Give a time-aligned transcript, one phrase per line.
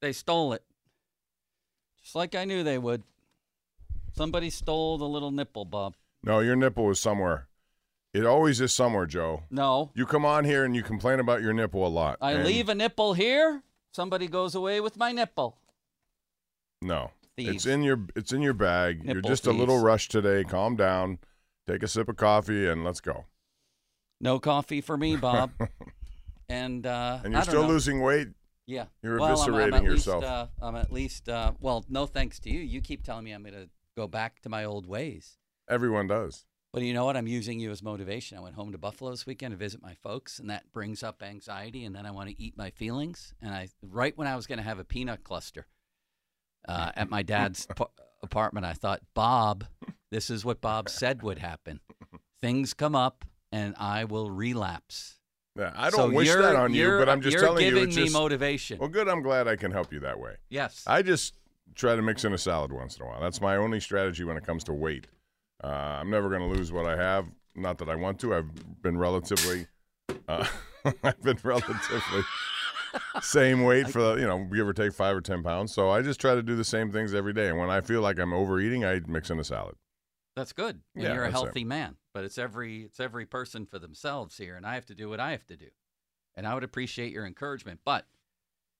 [0.00, 0.62] They stole it.
[2.02, 3.02] Just like I knew they would.
[4.16, 5.94] Somebody stole the little nipple, Bob.
[6.22, 7.48] No, your nipple is somewhere.
[8.14, 9.42] It always is somewhere, Joe.
[9.50, 9.90] No.
[9.94, 12.16] You come on here and you complain about your nipple a lot.
[12.20, 15.58] I leave a nipple here, somebody goes away with my nipple.
[16.82, 17.50] No, Thieves.
[17.56, 19.02] it's in your it's in your bag.
[19.04, 20.44] You're Nipple just a little rushed today.
[20.44, 21.18] Calm down.
[21.66, 23.24] Take a sip of coffee and let's go.
[24.20, 25.50] No coffee for me, Bob.
[26.48, 27.68] and uh, And you're still know.
[27.68, 28.28] losing weight.
[28.66, 28.86] Yeah.
[29.02, 30.22] You're well, I'm- I'm, eviscerating at yourself.
[30.22, 32.60] Least, uh, I'm at least, uh, well, no thanks to you.
[32.60, 35.38] You keep telling me I'm going to go back to my old ways.
[35.68, 36.44] Everyone does.
[36.72, 37.16] But you know what?
[37.16, 38.36] I'm using you as motivation.
[38.36, 41.22] I went home to Buffalo this weekend to visit my folks, and that brings up
[41.22, 41.84] anxiety.
[41.84, 43.32] And then I want to eat my feelings.
[43.40, 45.66] And I, right when I was going to have a peanut cluster
[46.68, 47.86] uh, at my dad's pa-
[48.22, 49.64] apartment, I thought, Bob,
[50.10, 51.80] this is what Bob said would happen.
[52.42, 55.18] Things come up, and I will relapse.
[55.56, 57.74] Yeah, I don't wish that on you, but I'm just telling you're you.
[57.76, 58.78] giving It's me just, motivation.
[58.78, 59.08] Well, good.
[59.08, 60.34] I'm glad I can help you that way.
[60.50, 60.84] Yes.
[60.86, 61.34] I just
[61.74, 63.20] try to mix in a salad once in a while.
[63.20, 65.06] That's my only strategy when it comes to weight.
[65.64, 67.26] Uh, I'm never going to lose what I have.
[67.54, 68.34] Not that I want to.
[68.34, 69.66] I've been relatively,
[70.28, 70.46] uh,
[71.02, 72.22] I've been relatively
[73.20, 75.72] same weight for the, you know give or take five or ten pounds.
[75.72, 77.48] So I just try to do the same things every day.
[77.48, 79.74] And when I feel like I'm overeating, I mix in a salad.
[80.34, 80.80] That's good.
[80.94, 81.44] And Yeah, you're a that's it.
[81.44, 81.96] healthy man.
[82.16, 85.20] But it's every it's every person for themselves here, and I have to do what
[85.20, 85.66] I have to do.
[86.34, 87.80] And I would appreciate your encouragement.
[87.84, 88.06] But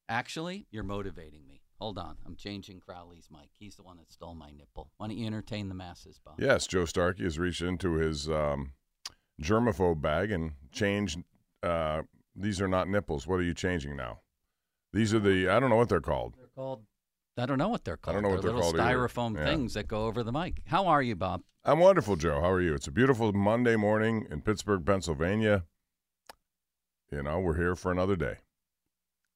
[0.09, 1.61] actually, you're motivating me.
[1.79, 3.51] Hold on, I'm changing Crowley's mic.
[3.59, 4.91] He's the one that stole my nipple.
[4.97, 6.37] Why don't you entertain the masses, Bob?
[6.39, 8.73] Yes, Joe Starkey has reached into his um,
[9.43, 11.19] germaphobe bag and changed.
[11.63, 12.05] Uh,
[12.35, 13.27] these are not nipples.
[13.27, 14.21] What are you changing now?
[14.95, 16.37] These are the I don't know what they're called.
[16.39, 16.85] They're called.
[17.39, 18.17] I don't know what they're called.
[18.17, 19.09] I don't know what they're they're little called either.
[19.09, 19.45] styrofoam Yeah.
[19.45, 20.63] things that go over the mic.
[20.67, 21.43] How are you, Bob?
[21.65, 22.41] I'm wonderful, Joe.
[22.41, 22.75] How are you?
[22.75, 25.65] It's a beautiful Monday morning in Pittsburgh, Pennsylvania.
[27.11, 28.37] You know, we're here for another day.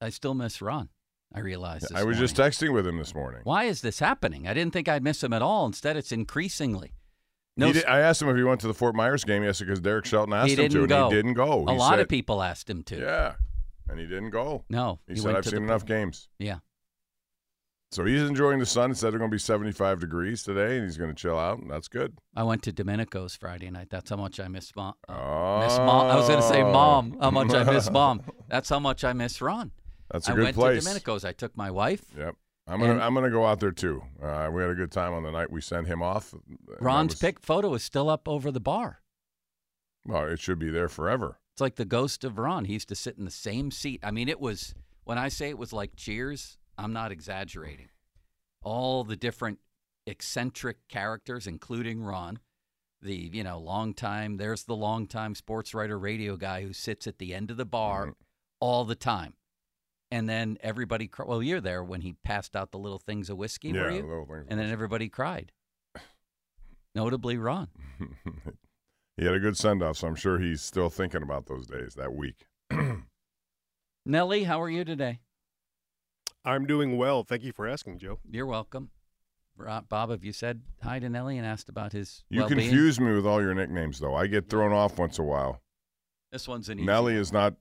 [0.01, 0.89] I still miss Ron.
[1.33, 1.93] I realized.
[1.95, 3.43] I was just texting with him this morning.
[3.45, 4.49] Why is this happening?
[4.49, 5.67] I didn't think I'd miss him at all.
[5.67, 6.95] Instead, it's increasingly.
[7.57, 9.81] No, did, I asked him if he went to the Fort Myers game yesterday because
[9.81, 11.05] Derek Shelton asked him to, go.
[11.05, 11.65] and he didn't go.
[11.69, 12.99] A He lot said- of people asked him to.
[12.99, 13.35] Yeah,
[13.89, 14.65] and he didn't go.
[14.71, 16.59] No, He, he said, went "I've to seen enough games." Yeah.
[17.93, 18.93] So he's enjoying the sun.
[18.93, 21.59] It said it's going to be 75 degrees today, and he's going to chill out,
[21.59, 22.17] and that's good.
[22.37, 23.89] I went to Domenico's Friday night.
[23.91, 24.95] That's how much I miss mom.
[25.09, 25.59] Oh.
[25.61, 26.07] Miss mom.
[26.07, 27.17] I was going to say mom.
[27.21, 28.23] How much I miss mom.
[28.49, 29.73] That's how much I miss Ron.
[30.13, 30.87] That's a I good place.
[30.87, 31.25] I went to Domenico's.
[31.25, 32.05] I took my wife.
[32.17, 32.35] Yep.
[32.67, 34.03] I'm gonna And- I'm gonna go out there too.
[34.23, 36.33] Uh, we had a good time on the night we sent him off.
[36.81, 39.03] Ron's was- pic photo is still up over the bar.
[40.05, 41.39] Well, it should be there forever.
[41.55, 42.65] It's like the ghost of Ron.
[42.67, 44.01] He used to sit in the same seat.
[44.05, 44.75] I mean, it was
[45.05, 46.59] when I say it was like Cheers.
[46.81, 47.89] I'm not exaggerating.
[48.63, 49.59] All the different
[50.07, 52.39] eccentric characters, including Ron,
[53.03, 54.37] the you know long time.
[54.37, 57.65] There's the long time sports writer, radio guy who sits at the end of the
[57.65, 58.15] bar Mhm.
[58.61, 59.35] all the time,
[60.11, 61.07] and then everybody.
[61.09, 63.91] Cr- well, you're there when he passed out the little things of whiskey, yeah, were
[63.91, 64.03] you?
[64.03, 64.47] little things.
[64.49, 65.53] And then everybody cried.
[66.95, 67.69] Notably, Ron.
[69.17, 71.95] he had a good send off, so I'm sure he's still thinking about those days
[71.95, 72.47] that week.
[74.07, 75.21] Nellie, how are you today?
[76.45, 77.23] I'm doing well.
[77.25, 78.19] Thank you for asking, Joe.
[78.31, 78.91] You're welcome.
[79.91, 82.61] Bob, have you said hi to Nelly and asked about his You well-being?
[82.61, 84.15] confuse me with all your nicknames, though.
[84.15, 85.61] I get thrown off once in a while.
[86.33, 87.21] This one's an easy Nelly one.
[87.21, 87.55] is not.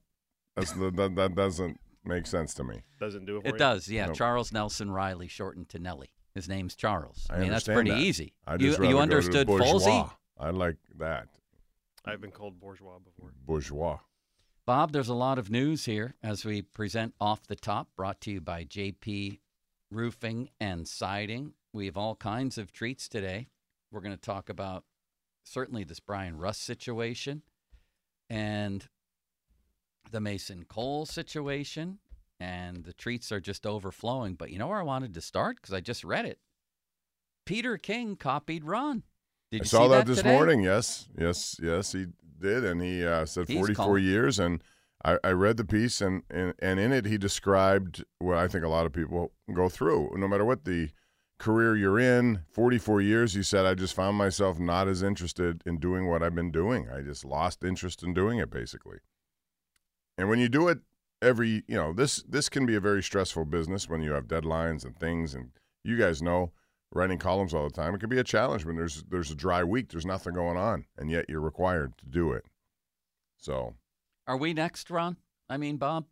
[0.56, 1.78] That's the, that, that doesn't.
[2.04, 2.80] make sense to me.
[2.98, 3.58] Doesn't do it for It you?
[3.58, 4.06] does, yeah.
[4.06, 4.16] Nope.
[4.16, 6.08] Charles Nelson Reilly, shortened to Nelly.
[6.34, 7.26] His name's Charles.
[7.28, 8.06] I, I mean, that's understand pretty that.
[8.06, 8.32] easy.
[8.46, 9.66] I you just rather you understood bourgeois.
[9.78, 10.10] Folsey?
[10.38, 11.28] I like that
[12.06, 13.32] I've been called bourgeois before.
[13.44, 13.98] bourgeois.
[14.70, 18.30] Bob, there's a lot of news here as we present Off the Top, brought to
[18.30, 19.40] you by JP
[19.90, 21.54] Roofing and Siding.
[21.72, 23.48] We have all kinds of treats today.
[23.90, 24.84] We're going to talk about
[25.44, 27.42] certainly this Bryan Rust situation
[28.28, 28.86] and
[30.12, 31.98] the Mason Cole situation,
[32.38, 34.36] and the treats are just overflowing.
[34.36, 35.56] But you know where I wanted to start?
[35.56, 36.38] Because I just read it.
[37.44, 39.02] Peter King copied Ron.
[39.50, 40.32] Did you I saw see that, this today?
[40.32, 40.62] morning.
[40.62, 42.06] Yes, yes, yes, he
[42.40, 43.98] did, and he uh, said He's 44 calm.
[43.98, 44.38] years.
[44.38, 44.62] And
[45.04, 48.64] I, I read the piece, and, and and in it, he described what I think
[48.64, 50.90] a lot of people go through, no matter what the
[51.38, 52.42] career you're in.
[52.52, 56.34] 44 years, he said, I just found myself not as interested in doing what I've
[56.34, 56.88] been doing.
[56.90, 58.98] I just lost interest in doing it, basically.
[60.18, 60.80] And when you do it
[61.22, 64.84] every, you know, this this can be a very stressful business when you have deadlines
[64.84, 65.50] and things, and
[65.82, 66.52] you guys know
[66.92, 67.94] writing columns all the time.
[67.94, 70.86] It can be a challenge when there's there's a dry week, there's nothing going on,
[70.96, 72.44] and yet you're required to do it.
[73.38, 73.74] So
[74.26, 75.16] Are we next, Ron?
[75.48, 76.06] I mean, Bob?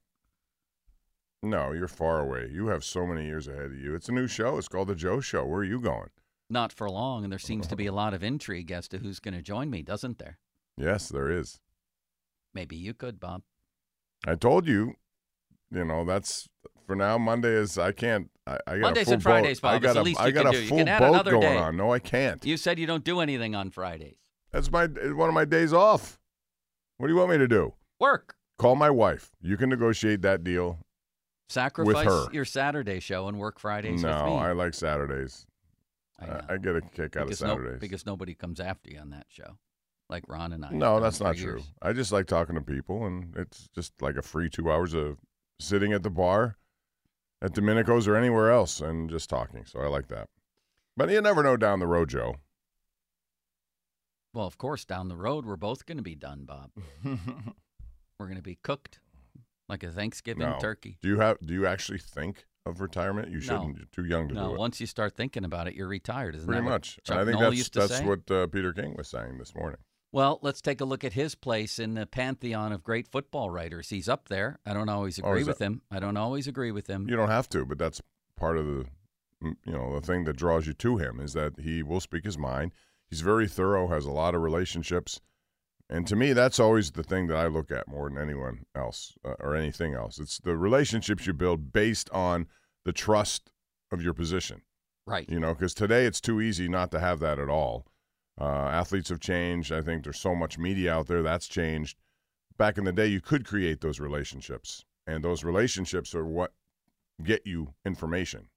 [1.42, 2.48] no, you're far away.
[2.52, 3.94] You have so many years ahead of you.
[3.94, 4.58] It's a new show.
[4.58, 5.44] It's called the Joe Show.
[5.46, 6.08] Where are you going?
[6.50, 9.20] Not for long, and there seems to be a lot of intrigue as to who's
[9.20, 10.38] going to join me, doesn't there?
[10.76, 11.60] Yes, there is.
[12.54, 13.42] Maybe you could, Bob.
[14.26, 14.94] I told you,
[15.70, 16.48] you know, that's
[16.86, 17.18] for now.
[17.18, 18.30] Monday is I can't.
[18.48, 19.68] I, I got Mondays a full and Fridays, boat.
[19.68, 20.66] I Bob, is got the a, least I got a do.
[20.66, 21.56] Full boat going day.
[21.56, 21.76] on.
[21.76, 22.44] No, I can't.
[22.44, 24.16] You said you don't do anything on Fridays.
[24.52, 26.18] That's my one of my days off.
[26.96, 27.74] What do you want me to do?
[28.00, 28.36] Work.
[28.58, 29.30] Call my wife.
[29.40, 30.78] You can negotiate that deal.
[31.48, 32.26] Sacrifice her.
[32.32, 34.38] your Saturday show and work Fridays no, with me.
[34.38, 35.46] I like Saturdays.
[36.20, 36.42] I I.
[36.50, 37.80] I get a kick out of because, no- Saturdays.
[37.80, 39.58] because nobody comes after you on that show,
[40.08, 40.70] like Ron and I.
[40.72, 41.62] no, that's not years.
[41.62, 41.70] true.
[41.80, 45.18] I just like talking to people, and it's just like a free two hours of
[45.60, 46.57] sitting at the bar
[47.40, 49.64] at Domenico's or anywhere else and just talking.
[49.64, 50.28] So I like that.
[50.96, 52.36] But you never know down the road, Joe.
[54.34, 56.70] Well, of course, down the road, we're both going to be done, Bob.
[58.18, 58.98] We're going to be cooked
[59.68, 60.58] like a Thanksgiving No.
[60.60, 60.98] turkey.
[61.00, 61.38] Do you have?
[61.40, 63.30] Do you actually think of retirement?
[63.30, 63.76] You shouldn't.
[63.76, 64.52] You're too young to No, do it.
[64.54, 66.98] No, once you start thinking about it, you're retired, isn't Pretty that what much.
[67.08, 68.04] I think that's used to that's say?
[68.04, 69.78] what uh, Peter King was saying this morning.
[70.10, 73.90] Well, let's take a look at his place in the pantheon of great football writers.
[73.90, 74.58] He's up there.
[74.64, 75.82] I don't always Oh, agree is with that- him.
[75.90, 77.08] I don't always agree with him.
[77.08, 78.00] You don't have to, but that's
[78.36, 78.86] part of the,
[79.42, 82.38] you know, the thing that draws you to him is that he will speak his
[82.38, 82.72] mind.
[83.10, 85.20] He's very thorough, has a lot of relationships,
[85.90, 89.14] and to me, that's always the thing that I look at more than anyone else
[89.24, 90.18] uh, or anything else.
[90.18, 92.46] It's the relationships you build based on
[92.84, 93.50] the trust
[93.90, 94.62] of your position.
[95.06, 95.26] Right.
[95.30, 97.86] You know, because today it's too easy not to have that at all.
[98.40, 99.72] Uh, athletes have changed.
[99.72, 101.96] I think there's so much media out there that's changed.
[102.56, 106.52] Back in the day, you could create those relationships, and those relationships are what
[107.22, 108.48] get you information.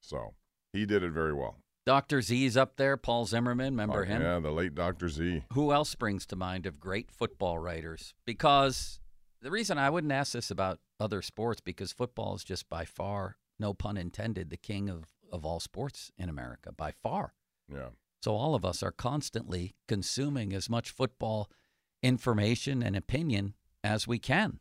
[0.00, 0.34] So
[0.72, 1.56] he did it very well.
[1.84, 2.20] Dr.
[2.20, 4.20] Z's up there, Paul Zimmerman, remember Oh, him?
[4.22, 5.08] Yeah, the late Dr.
[5.08, 5.44] Z.
[5.52, 8.12] Who else springs to mind of great football writers?
[8.26, 8.98] Because
[9.40, 13.36] the reason I wouldn't ask this about other sports, because football is just by far,
[13.60, 17.34] no pun intended, the king of, of all sports in America, by far.
[17.72, 17.90] Yeah.
[18.26, 21.48] So all of us are constantly consuming as much football
[22.02, 24.58] information and opinion as we can.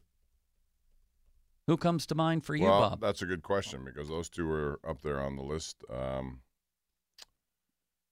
[1.66, 3.02] Who comes to mind for you, well, Bob?
[3.02, 5.84] that's a good question because those two are up there on the list.
[5.92, 6.42] Um,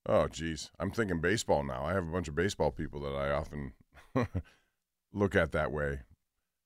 [0.08, 0.72] oh, geez.
[0.80, 1.86] I'm thinking baseball now.
[1.86, 3.74] I have a bunch of baseball people that I often
[5.14, 6.00] look at that way.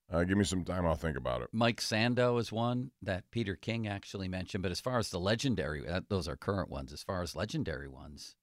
[0.10, 0.86] Uh, give me some time.
[0.86, 1.50] I'll think about it.
[1.52, 4.64] Mike Sando is one that Peter King actually mentioned.
[4.64, 6.94] But as far as the legendary, that, those are current ones.
[6.94, 8.38] As far as legendary ones,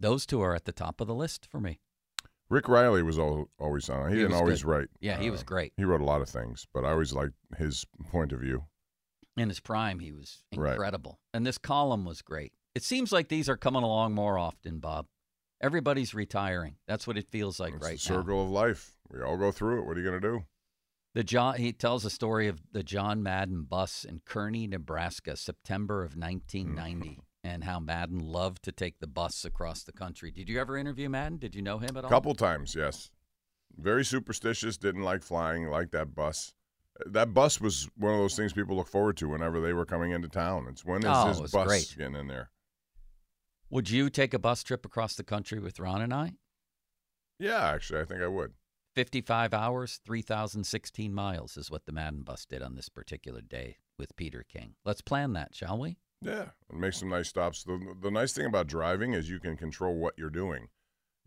[0.00, 1.80] those two are at the top of the list for me.
[2.48, 4.08] Rick Reilly was al- always on.
[4.10, 4.70] He, He didn't always good.
[4.70, 4.88] write.
[5.00, 5.72] Yeah, he was uh, great.
[5.76, 8.64] He wrote a lot of things, but I always liked his point of view.
[9.36, 10.72] In his prime, he was Right.
[10.72, 11.18] incredible.
[11.34, 12.52] And this column was great.
[12.74, 15.06] It seems like these are coming along more often, Bob.
[15.60, 16.76] Everybody's retiring.
[16.86, 18.20] That's what it feels like It's right the now.
[18.20, 18.92] circle of life.
[19.10, 19.86] We all go through it.
[19.86, 20.44] What are you going to do?
[21.14, 26.04] The John he tells a story of the John Madden bus in Kearney, Nebraska, September
[26.04, 30.30] of 1990, and how Madden loved to take the bus across the country.
[30.30, 31.38] Did you ever interview Madden?
[31.38, 32.06] Did you know him at all?
[32.06, 33.10] A couple times, yes.
[33.78, 34.76] Very superstitious.
[34.76, 35.68] Didn't like flying.
[35.68, 36.54] Liked that bus.
[37.06, 40.10] That bus was one of those things people look forward to whenever they were coming
[40.12, 40.66] into town.
[40.68, 41.94] It's when is Oh, his bus great.
[41.96, 42.50] getting in there?
[43.70, 46.32] Would you take a bus trip across the country with Ron and I?
[47.38, 48.54] Yeah, actually, I think I would.
[48.94, 54.16] 55 hours, 3,016 miles is what the Madden bus did on this particular day with
[54.16, 54.74] Peter King.
[54.86, 55.98] Let's plan that, shall we?
[56.22, 57.62] Yeah, and make some nice stops.
[57.64, 60.68] The the nice thing about driving is you can control what you're doing.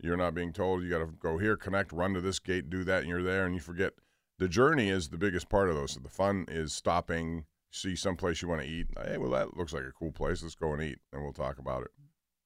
[0.02, 2.84] You're not being told you got to go here, connect, run to this gate, do
[2.84, 3.92] that, and you're there, and you forget
[4.38, 5.92] the journey is the biggest part of those.
[5.92, 8.86] So the fun is stopping, see someplace you want to eat.
[9.04, 10.42] Hey, well, that looks like a cool place.
[10.42, 11.90] Let's go and eat, and we'll talk about it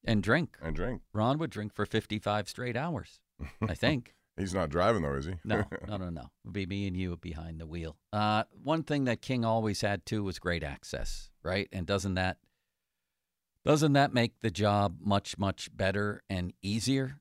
[0.05, 0.57] And drink.
[0.61, 1.03] and drink.
[1.13, 3.21] Ron would drink for 55 straight hours,
[3.63, 4.15] I think.
[4.37, 5.35] He's not driving though, is he?
[5.45, 6.23] No, no, no, no.
[6.23, 7.97] It would be me and you behind the wheel.
[8.13, 11.69] Uh, one thing that King always had too was great access, right?
[11.73, 12.39] And doesn't that
[13.65, 17.21] doesn't that make the job much much better and easier,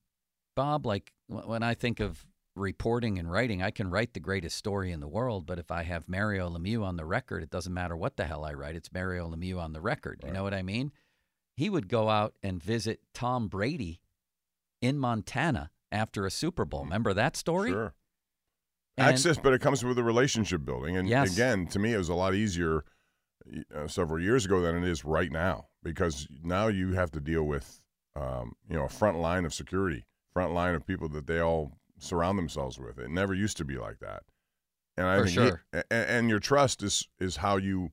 [0.55, 0.85] Bob?
[0.85, 4.91] Like wh- when I think of reporting and writing, I can write the greatest story
[4.91, 7.95] in the world, but if I have Mario Lemieux on the record, it doesn't matter
[7.95, 8.75] what the hell I write.
[8.75, 10.21] It's Mario Lemieux on the record.
[10.25, 10.91] You know what I mean?
[11.55, 14.01] He would go out and visit Tom Brady
[14.81, 16.83] in Montana after a Super Bowl.
[16.83, 17.69] Remember that story?
[17.69, 17.93] Sure.
[18.97, 20.97] And- Access, but it comes with the relationship building.
[20.97, 21.33] And Yes.
[21.33, 22.83] again, to me, it was a lot easier
[23.75, 27.43] uh, several years ago than it is right now because now you have to deal
[27.43, 27.81] with,
[28.15, 31.77] um, you know, a front line of security, front line of people that they all
[31.97, 32.97] surround themselves with.
[32.97, 34.23] It never used to be like that.
[34.95, 35.63] And I For think sure.
[35.73, 37.91] a- a- and, your trust is is how you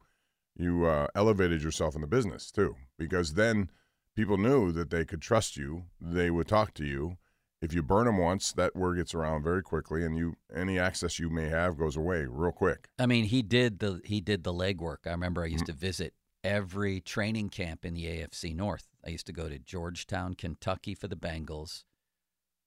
[0.57, 3.71] you uh, elevated yourself in the business too, because then
[4.15, 5.87] people knew that they could trust you.
[6.01, 7.17] They would talk to you.
[7.63, 11.19] If you burn them once, that word gets around very quickly, and you any access
[11.19, 12.89] you may have goes away real quick.
[12.99, 15.07] I mean, he did the he did the legwork.
[15.07, 15.73] I remember I used mm-hmm.
[15.73, 18.89] to visit every training camp in the AFC North.
[19.07, 21.85] I used to go to Georgetown, Kentucky for the Bengals,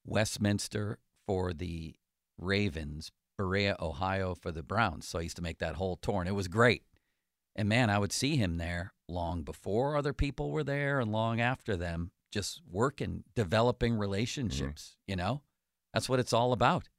[0.05, 1.95] Westminster for the
[2.37, 5.07] Ravens, Berea, Ohio for the Browns.
[5.07, 6.83] So I used to make that whole tour, and it was great.
[7.55, 11.39] And man, I would see him there long before other people were there and long
[11.39, 14.95] after them, just working, developing relationships.
[15.07, 15.43] You know,
[15.93, 16.89] that's what it's all about.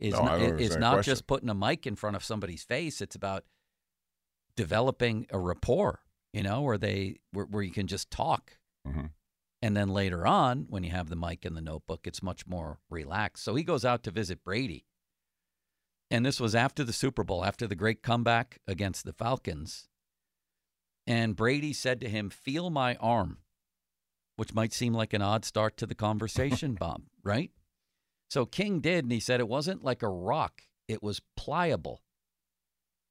[0.00, 1.12] Is No, not, it's not question.
[1.12, 3.00] just putting a mic in front of somebody's face.
[3.00, 3.44] It's about
[4.56, 6.00] developing a rapport.
[6.32, 9.06] You know, where they where, where you can just talk, hmm
[9.62, 12.78] and then later on, when you have the mic and the notebook, it's much more
[12.88, 13.44] relaxed.
[13.44, 14.86] So he goes out to visit Brady.
[16.10, 19.88] And this was after the Super Bowl, after the great comeback against the Falcons.
[21.06, 23.38] And Brady said to him, Feel my arm,
[24.40, 27.50] which might seem like an odd start to the conversation, Bob, right?
[28.30, 32.00] So King did, and he said it wasn't like a rock, it was pliable.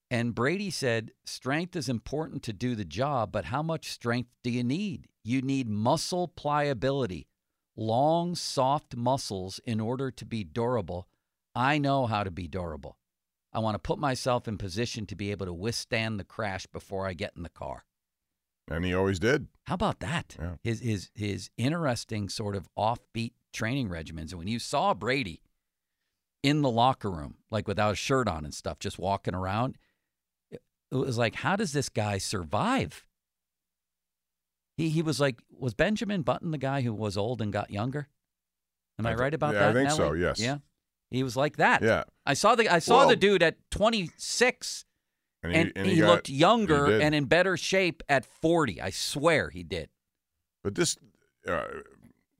[0.10, 4.50] And Brady said, Strength is important to do the job, but how much strength do
[4.50, 5.06] you need?
[5.24, 7.28] You need muscle pliability,
[7.78, 11.08] long, soft muscles in order to be durable.
[11.54, 12.98] I know how to be durable.
[13.54, 17.06] I want to put myself in position to be able to withstand the crash before
[17.06, 17.86] I get in the car.
[18.70, 19.48] And he always did.
[19.66, 20.36] How about that?
[20.40, 20.56] Yeah.
[20.64, 24.30] His his his interesting sort of offbeat training regimens.
[24.32, 25.42] And when you saw Brady
[26.44, 29.78] in the locker room, like without a shirt on and stuff, just walking around,
[30.52, 30.62] it
[30.92, 33.06] was like, how does this guy survive?
[34.78, 38.08] He he was like, was Benjamin Button the guy who was old and got younger?
[38.98, 39.70] Am I, I right about that?
[39.70, 40.40] I think so, yes.
[40.40, 40.58] Yeah.
[41.12, 41.82] He was like that.
[41.82, 42.04] Yeah.
[42.26, 44.86] I saw the I saw Well- the dude at 26
[45.44, 48.82] And and, and he, got- looked younger he and in better shape at 40.
[48.82, 49.90] I swear he did.
[50.64, 50.98] But this,
[51.48, 51.64] uh,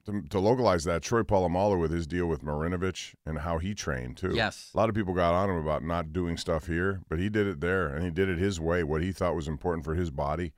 [0.06, 4.18] to, to localize that, Troy Polamalu with his deal with Marinovich and how he trained
[4.18, 4.32] too.
[4.34, 4.72] Yes.
[4.74, 7.48] A lot of people got on him about not doing stuff here, but he did
[7.48, 10.12] it there, and he did it his way, what he thought was important for his
[10.12, 10.52] body.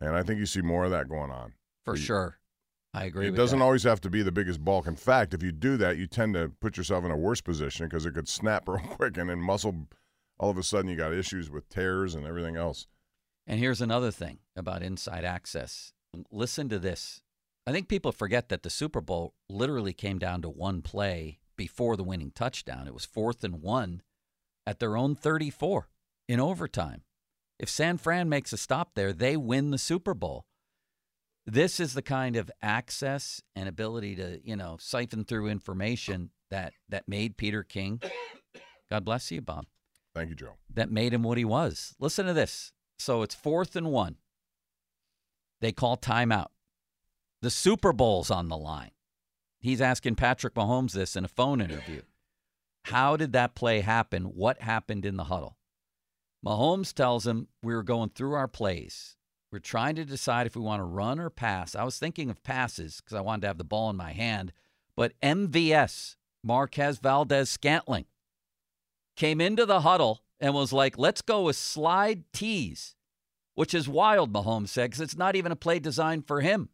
[0.00, 1.54] And I think you see more of that going on.
[1.84, 2.36] For You- sure.
[2.92, 3.64] I agree It doesn't that.
[3.64, 4.88] always have to be the biggest bulk.
[4.88, 7.86] In fact, if you do that, you tend to put yourself in a worse position
[7.86, 9.86] because it could snap real quick, and then muscle.
[10.40, 12.86] All of a sudden, you got issues with tears and everything else.
[13.46, 15.92] And here's another thing about inside access.
[16.32, 17.20] Listen to this.
[17.66, 21.94] I think people forget that the Super Bowl literally came down to one play before
[21.94, 22.88] the winning touchdown.
[22.88, 24.00] It was fourth and one
[24.66, 25.90] at their own 34
[26.26, 27.02] in overtime.
[27.58, 30.46] If San Fran makes a stop there, they win the Super Bowl.
[31.44, 36.72] This is the kind of access and ability to, you know, siphon through information that
[36.88, 38.00] that made Peter King.
[38.90, 39.66] God bless you, Bob
[40.14, 40.54] Thank you, Joe.
[40.74, 41.94] that made him what he was.
[41.98, 42.72] Listen to this.
[42.98, 44.16] So it's fourth and one.
[45.60, 46.48] They call timeout.
[47.42, 48.90] The Super Bowl's on the line.
[49.60, 52.02] He's asking Patrick Mahomes this in a phone interview.
[52.86, 54.24] How did that play happen?
[54.24, 55.56] What happened in the huddle?
[56.44, 59.16] Mahomes tells him we were going through our plays.
[59.52, 61.74] We're trying to decide if we want to run or pass.
[61.74, 64.52] I was thinking of passes because I wanted to have the ball in my hand.
[64.96, 68.06] But MVS, Marquez Valdes Scantling,
[69.20, 72.96] came into the huddle and was like, let's go with slide tees,
[73.54, 76.70] which is wild, Mahomes said, because it's not even a play designed for him.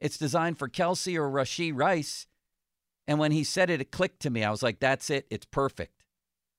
[0.00, 2.26] It's designed for Kelce or Rashee Rice.
[3.06, 4.42] And when he said it, it clicked to me.
[4.42, 5.26] I was like, that's it.
[5.28, 6.02] It's perfect.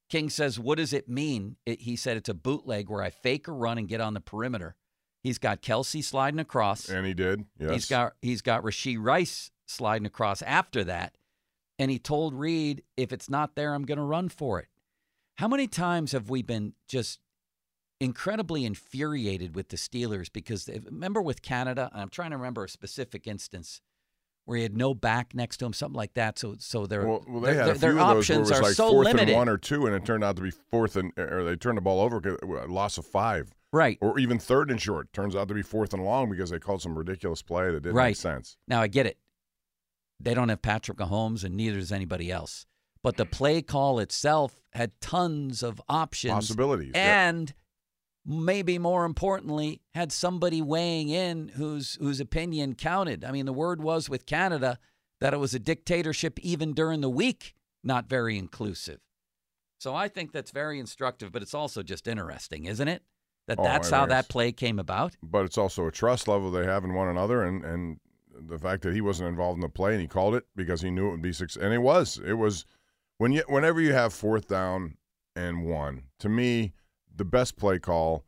[0.08, 1.56] King says, what does it mean?
[1.66, 4.22] It, he said, it's a bootleg where I fake a run and get on the
[4.22, 4.76] perimeter.
[5.24, 6.90] He's got Kelce sliding across.
[6.90, 7.46] And he did.
[7.58, 7.72] Yes.
[7.72, 11.18] He's got he's got Rashee Rice sliding across after that,
[11.80, 14.68] and he told Reed, "If it's not there, I'm going to run for it."
[15.38, 17.20] How many times have we been just
[18.00, 22.70] incredibly infuriated with the Steelers because they, remember with Canada, I'm trying to remember a
[22.70, 23.82] specific instance
[24.46, 26.38] where he had no back next to him, something like that.
[26.38, 28.40] So, so their Well, well they their, had a their few of those where it
[28.42, 29.30] options was are like so fourth limited.
[29.30, 31.78] and one or two, and it turned out to be fourth and or they turned
[31.78, 32.20] the ball over,
[32.68, 35.12] loss of five, right or even third and short.
[35.14, 37.96] Turns out to be fourth and long because they called some ridiculous play that didn't
[37.96, 38.10] Right.
[38.10, 38.58] make sense.
[38.68, 39.18] now, I get it.
[40.20, 42.66] They don't have Patrick Mahomes, and neither does anybody else.
[43.04, 46.94] But the play call itself had tons of options, Possibilities.
[46.96, 47.54] and
[48.26, 53.26] maybe more importantly, had somebody weighing in whose whose opinion counted.
[53.26, 54.80] I mean, the word was with Canada
[55.20, 59.00] that it was a dictatorship even during the week, not very inclusive.
[59.80, 63.04] So I think that's very instructive, but it's also just interesting, isn't it?
[63.48, 65.18] That Oh, that's how that play came about.
[65.22, 68.00] but it's also a trust level they have in one another, and and
[68.34, 70.90] the fact that he wasn't involved in the play and he called it because he
[70.90, 72.18] knew it would be six, and it was.
[72.26, 72.66] It was
[73.18, 74.98] when you whenever you have fourth down
[75.36, 76.04] and one.
[76.20, 76.74] To me,
[77.16, 78.26] the best play call,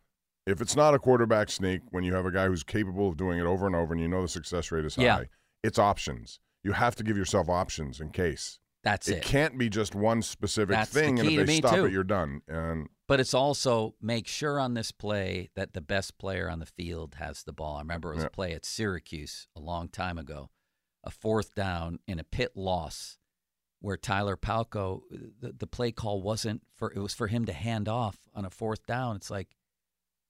[0.47, 3.39] if it's not a quarterback sneak, when you have a guy who's capable of doing
[3.39, 5.23] it over and over, and you know the success rate is high, Yeah.
[5.63, 6.39] it's options.
[6.63, 8.59] You have to give yourself options in case.
[8.83, 9.23] That's it it.
[9.23, 11.85] can't be just one specific That's the thing, and if they stop too.
[11.85, 12.41] it, you're done.
[12.47, 16.65] And But it's also make sure on this play that the best player on the
[16.67, 17.77] field has the ball.
[17.77, 18.27] I remember it was Yeah.
[18.27, 20.49] a play at Syracuse a long time ago,
[21.03, 23.17] a fourth down in a Pitt loss
[23.85, 27.87] where Tyler Palko, the, the play call wasn't for, it was for him to hand
[27.87, 29.15] off on a fourth down.
[29.15, 29.49] It's like,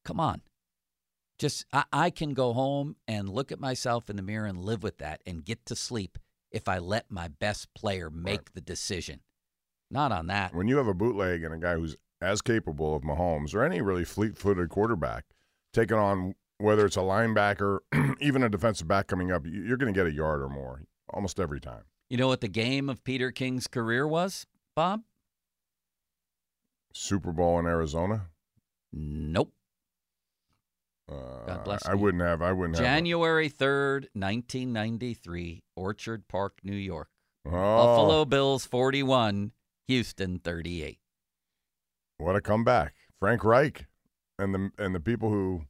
[0.04, 0.42] come on.
[1.40, 4.84] Just, I, I can go home and look at myself in the mirror and live
[4.84, 6.20] with that and get to sleep
[6.52, 9.22] if I let my best player make the decision.
[9.90, 10.54] Not on that.
[10.54, 13.80] when you have a bootleg and a guy who's as capable of Mahomes or any
[13.80, 15.24] really fleet-footed quarterback
[15.72, 17.80] taking on whether it's a linebacker,
[18.20, 21.40] even a defensive back coming up, you're going to get a yard or more almost
[21.40, 21.84] every time.
[22.10, 24.46] You know what the game of Peter King's career was,
[24.76, 25.02] Bob?
[26.94, 28.28] Super Bowl in Arizona.
[28.94, 29.52] Nope.
[31.12, 32.00] Uh, God bless I me.
[32.02, 32.42] wouldn't have.
[32.42, 37.10] I wouldn't have January 3rd, 1993, Orchard Park, New York.
[37.46, 39.52] Oh, Buffalo Bills 41,
[39.88, 40.98] Houston 38.
[42.18, 42.96] what a comeback!
[43.20, 43.86] Frank Reich
[44.40, 45.66] and the and the people who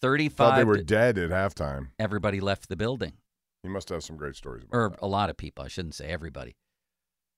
[0.00, 0.36] 35.
[0.36, 1.88] thought they were dead at halftime.
[1.98, 3.12] everybody left the building.
[3.62, 5.02] He must have some great stories about or that.
[5.02, 5.64] a lot of people.
[5.64, 6.56] I shouldn't say everybody.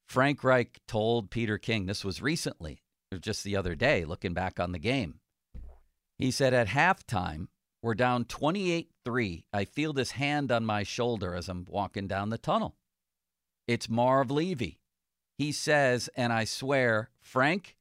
[0.06, 2.82] Frank Reich told Peter King, this was recently,
[3.12, 5.20] or just the other day, looking back on the game.
[6.18, 7.46] He said, At halftime,
[7.82, 9.46] we're down 28 3.
[9.52, 12.76] I feel this hand on my shoulder as I'm walking down the tunnel.
[13.66, 14.80] It's Marv Levy.
[15.38, 17.76] He says, and I swear, Frank,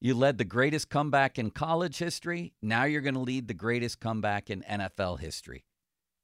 [0.00, 2.54] you led the greatest comeback in college history.
[2.60, 5.64] Now you're going to lead the greatest comeback in NFL history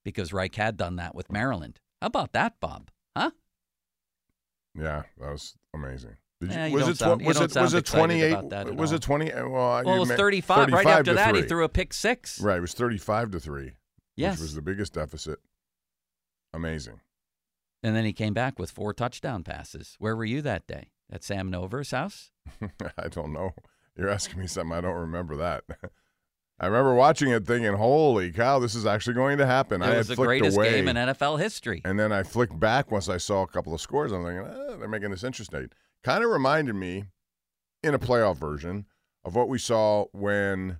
[0.04, 1.80] because Reich had done that with Maryland.
[2.00, 2.90] How about that, Bob?
[3.16, 3.30] Huh?
[4.74, 6.16] Yeah, that was amazing.
[6.40, 8.30] Did Yeah, you was don't it sound- you was don't it was it excited 28
[8.32, 9.52] about that at was it 20 uh, well,
[9.84, 10.72] Well, it was meant 35.
[10.72, 12.40] Right after that, he threw a pick six.
[12.40, 13.72] Right, it was 35 to 3.
[14.16, 14.38] Yes.
[14.38, 15.38] Which was the biggest deficit.
[16.52, 17.00] Amazing.
[17.82, 19.96] And then he came back with four touchdown passes.
[19.98, 20.90] Where were you that day?
[21.10, 22.30] At Sam Nover's house?
[22.98, 23.54] I don't know.
[23.96, 25.64] You're asking me something I don't remember that.
[26.62, 29.96] I remember watching it thinking, "Holy cow, this is actually going to happen." It I
[29.98, 31.82] was the greatest away, game in NFL history.
[31.84, 34.12] and then I flicked back once I saw a couple of scores.
[34.12, 35.70] I'm thinking, eh, "They're making this interesting."
[36.04, 37.06] Kind of reminded me,
[37.82, 38.86] in a playoff version,
[39.24, 40.78] of what we saw when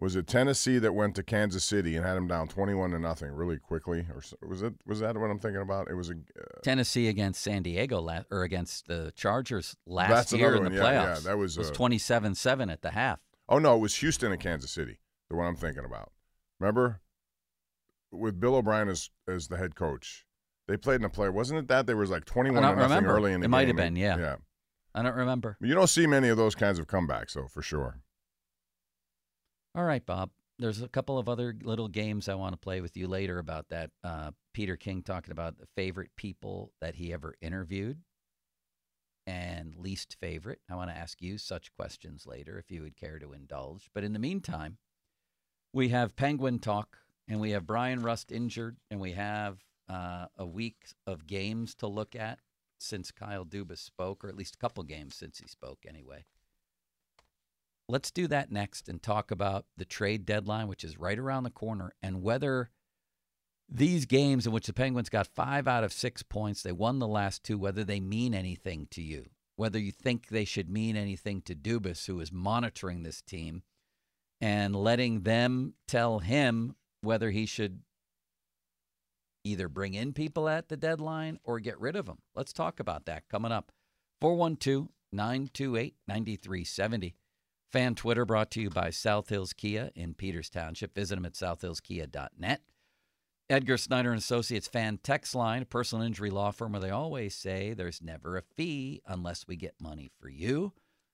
[0.00, 3.32] was it Tennessee that went to Kansas City and had them down 21 to nothing
[3.32, 5.90] really quickly, or was it was that what I'm thinking about?
[5.90, 10.54] It was a uh, Tennessee against San Diego la- or against the Chargers last year
[10.54, 10.72] in the one.
[10.72, 11.24] Yeah, playoffs.
[11.24, 13.20] yeah, that was, it was uh, 27-7 at the half.
[13.46, 14.98] Oh no, it was Houston and Kansas City.
[15.30, 16.12] The one I'm thinking about.
[16.58, 17.00] Remember,
[18.10, 20.24] with Bill O'Brien as as the head coach,
[20.66, 21.28] they played in a play.
[21.28, 23.16] Wasn't it that there was like 21 I don't nothing remember.
[23.16, 23.50] early in the It game?
[23.50, 24.18] It might have been, yeah.
[24.18, 24.36] Yeah.
[24.94, 25.56] I don't remember.
[25.60, 28.00] You don't see many of those kinds of comebacks, though, for sure.
[29.74, 30.30] All right, Bob.
[30.58, 33.68] There's a couple of other little games I want to play with you later about
[33.68, 33.90] that.
[34.02, 37.98] Uh, Peter King talking about the favorite people that he ever interviewed
[39.24, 40.60] and least favorite.
[40.68, 43.88] I want to ask you such questions later if you would care to indulge.
[43.94, 44.78] But in the meantime,
[45.72, 50.46] we have Penguin Talk and we have Bryan Rust injured and we have uh, a
[50.46, 52.38] week of games to look at
[52.78, 56.24] since Kyle Dubas spoke, or at least a couple games since he spoke anyway.
[57.88, 61.50] Let's do that next and talk about the trade deadline, which is right around the
[61.50, 62.70] corner, and whether
[63.68, 67.08] these games in which the Penguins got five out of six points, they won the
[67.08, 69.26] last two, whether they mean anything to you,
[69.56, 73.62] whether you think they should mean anything to Dubas, who is monitoring this team
[74.40, 77.80] and letting them tell him whether he should
[79.44, 82.18] either bring in people at the deadline or get rid of them.
[82.34, 83.72] Let's talk about that coming up.
[84.20, 87.14] 412 928 9370.
[87.70, 90.94] Fan Twitter brought to you by South Hills Kia in Peters Township.
[90.94, 92.62] Visit them at southhillskia.net.
[93.50, 97.72] Edgar Snyder and Associates fan text line, personal injury law firm where they always say
[97.72, 100.72] there's never a fee unless we get money for you.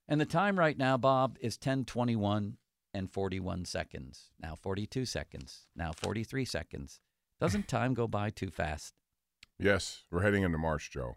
[0.09, 2.57] And the time right now, Bob, is 1021
[2.95, 4.31] and 41 seconds.
[4.41, 5.67] Now 42 seconds.
[5.77, 7.01] Now 43 seconds.
[7.41, 8.95] Doesn't time go by too fast?
[9.59, 11.17] Yes, we're heading into March, Joe.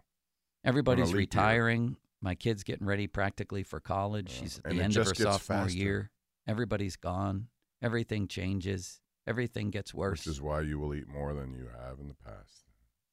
[0.64, 1.20] Everybody's leap year.
[1.20, 1.96] retiring.
[2.20, 4.30] My kid's getting ready practically for college.
[4.30, 5.78] She's at and the end of her sophomore faster.
[5.78, 6.10] year.
[6.46, 7.48] Everybody's gone.
[7.80, 9.00] Everything changes.
[9.26, 10.26] Everything gets worse.
[10.26, 12.64] Which is why you will eat more than you have in the past.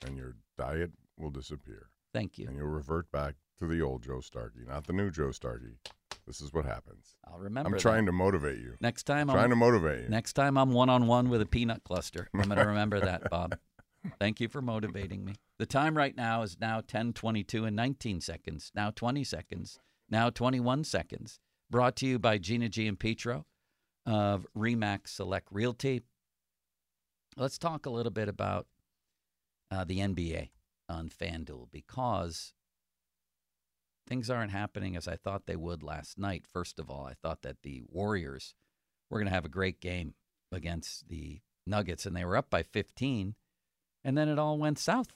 [0.05, 1.89] And your diet will disappear.
[2.13, 2.47] Thank you.
[2.47, 5.77] And you'll revert back to the old Joe Starkey, not the new Joe Starkey.
[6.27, 7.15] This is what happens.
[7.27, 7.67] I'll remember.
[7.67, 7.81] I'm that.
[7.81, 8.75] trying to motivate you.
[8.81, 10.09] Next time, I'm, trying to motivate you.
[10.09, 12.29] Next time, I'm one on one with a peanut cluster.
[12.33, 13.57] I'm going to remember that, Bob.
[14.19, 15.35] Thank you for motivating me.
[15.59, 18.71] The time right now is now 10:22 and 19 seconds.
[18.75, 19.79] Now 20 seconds.
[20.09, 21.39] Now 21 seconds.
[21.69, 23.45] Brought to you by Gina G and Petro
[24.05, 26.01] of Remax Select Realty.
[27.37, 28.67] Let's talk a little bit about
[29.71, 30.49] uh, the NBA
[30.87, 32.53] on FanDuel because
[34.07, 36.45] things aren't happening as I thought they would last night.
[36.51, 38.53] First of all, I thought that the Warriors
[39.09, 40.13] were going to have a great game
[40.51, 43.35] against the Nuggets, and they were up by 15,
[44.03, 45.15] and then it all went south.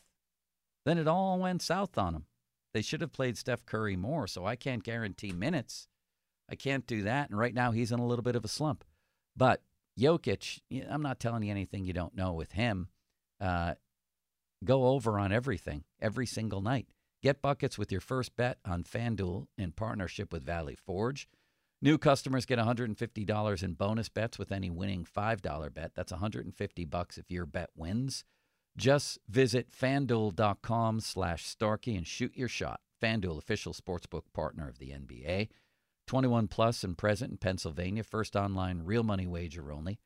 [0.85, 2.25] Then it all went south on them.
[2.73, 5.87] They should have played Steph Curry more, so I can't guarantee minutes.
[6.49, 8.83] I can't do that, and right now he's in a little bit of a slump.
[9.35, 9.61] But
[9.99, 12.87] Jokic, I'm not telling you anything you don't know with him.
[13.39, 13.75] Uh,
[14.63, 16.87] go over on everything every single night.
[17.21, 21.27] Get buckets with your first bet on FanDuel in partnership with Valley Forge.
[21.81, 25.91] New customers get $150 in bonus bets with any winning $5 bet.
[25.95, 28.23] That's 150 bucks if your bet wins.
[28.77, 32.79] Just visit fanduel.com slash Starkey and shoot your shot.
[33.01, 35.49] FanDuel, official sportsbook partner of the NBA.
[36.07, 38.03] 21 plus and present in Pennsylvania.
[38.03, 39.99] First online real money wager only.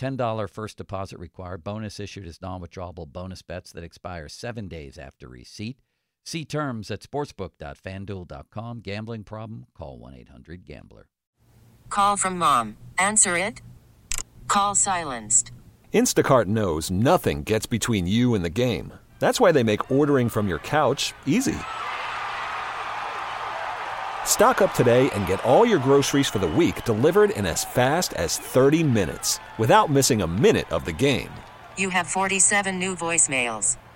[0.00, 1.64] $10 first deposit required.
[1.64, 5.80] Bonus issued as non withdrawable bonus bets that expire seven days after receipt.
[6.24, 8.80] See terms at sportsbook.fanduel.com.
[8.80, 9.66] Gambling problem?
[9.76, 11.06] Call 1 800 Gambler.
[11.90, 12.76] Call from mom.
[12.98, 13.60] Answer it.
[14.48, 15.52] Call silenced.
[15.92, 18.94] Instacart knows nothing gets between you and the game.
[19.18, 21.58] That's why they make ordering from your couch easy.
[24.24, 28.14] Stock up today and get all your groceries for the week delivered in as fast
[28.14, 31.30] as 30 minutes without missing a minute of the game.
[31.76, 33.76] You have 47 new voicemails.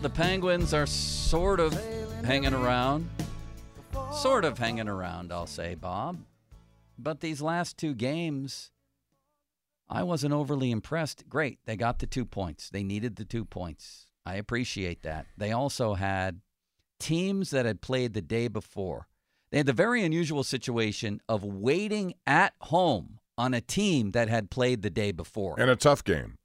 [0.00, 1.72] The Penguins are sort of
[2.24, 3.08] hanging around.
[4.12, 6.18] Sort of hanging around, I'll say, Bob.
[6.98, 8.70] But these last two games,
[9.88, 11.28] I wasn't overly impressed.
[11.28, 11.58] Great.
[11.64, 12.70] They got the two points.
[12.70, 14.06] They needed the two points.
[14.24, 15.26] I appreciate that.
[15.36, 16.40] They also had
[16.98, 19.06] teams that had played the day before.
[19.50, 24.50] They had the very unusual situation of waiting at home on a team that had
[24.50, 25.58] played the day before.
[25.58, 26.36] And a tough game.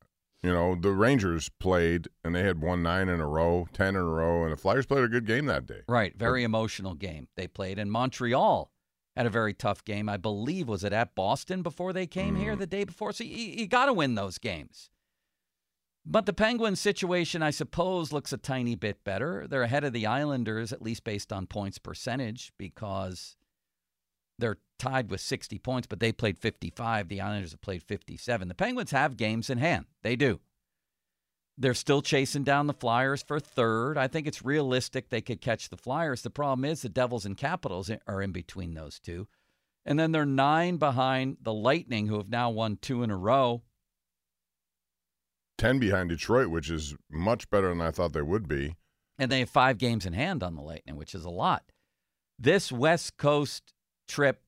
[0.46, 3.96] You know, the Rangers played and they had won nine in a row, ten in
[3.96, 5.82] a row, and the Flyers played a good game that day.
[5.90, 7.80] Right, very emotional game they played.
[7.80, 8.70] And Montreal
[9.16, 10.08] had a very tough game.
[10.08, 12.60] I believe was it at Boston before they came here mm.
[12.60, 13.12] the day before.
[13.12, 14.92] So you, you got to win those games.
[16.06, 19.48] But the Penguins situation, I suppose, looks a tiny bit better.
[19.50, 23.36] They're ahead of the Islanders, at least based on points percentage, because
[24.38, 27.08] they're tied with 60 points, but they played 55.
[27.08, 28.48] The Islanders have played 57.
[28.48, 29.86] The Penguins have games in hand.
[30.04, 30.40] They do.
[31.58, 33.98] They're still chasing down the Flyers for third.
[33.98, 36.22] I think it's realistic they could catch the Flyers.
[36.22, 39.28] The problem is the Devils and Capitals are in between those two.
[39.86, 43.62] And then they're nine behind the Lightning, who have now won two in a row.
[45.58, 48.76] 10 behind Detroit, which is much better than I thought they would be.
[49.18, 51.72] And they have five games in hand on the Lightning, which is a lot.
[52.38, 53.74] This West Coast
[54.08, 54.42] trip,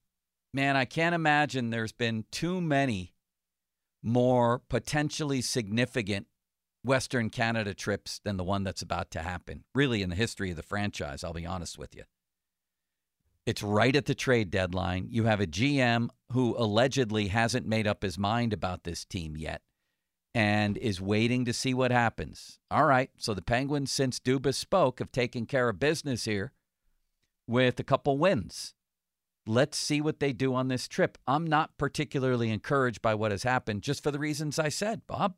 [0.54, 3.14] man, I can't imagine there's been too many
[4.04, 6.28] more potentially significant
[6.84, 10.56] Western Canada trips than the one that's about to happen, really, in the history of
[10.56, 11.24] the franchise.
[11.24, 12.04] I'll be honest with you.
[13.46, 15.08] It's right at the trade deadline.
[15.10, 19.62] You have a GM who allegedly hasn't made up his mind about this team yet
[20.36, 22.60] and is waiting to see what happens.
[22.70, 26.52] All right, so the Penguins, since Dubas spoke, have taken care of business here
[27.48, 28.74] with a couple wins.
[29.48, 31.18] Let's see what they do on this trip.
[31.26, 35.36] I'm not particularly encouraged by what has happened just for the reasons I said, Bob.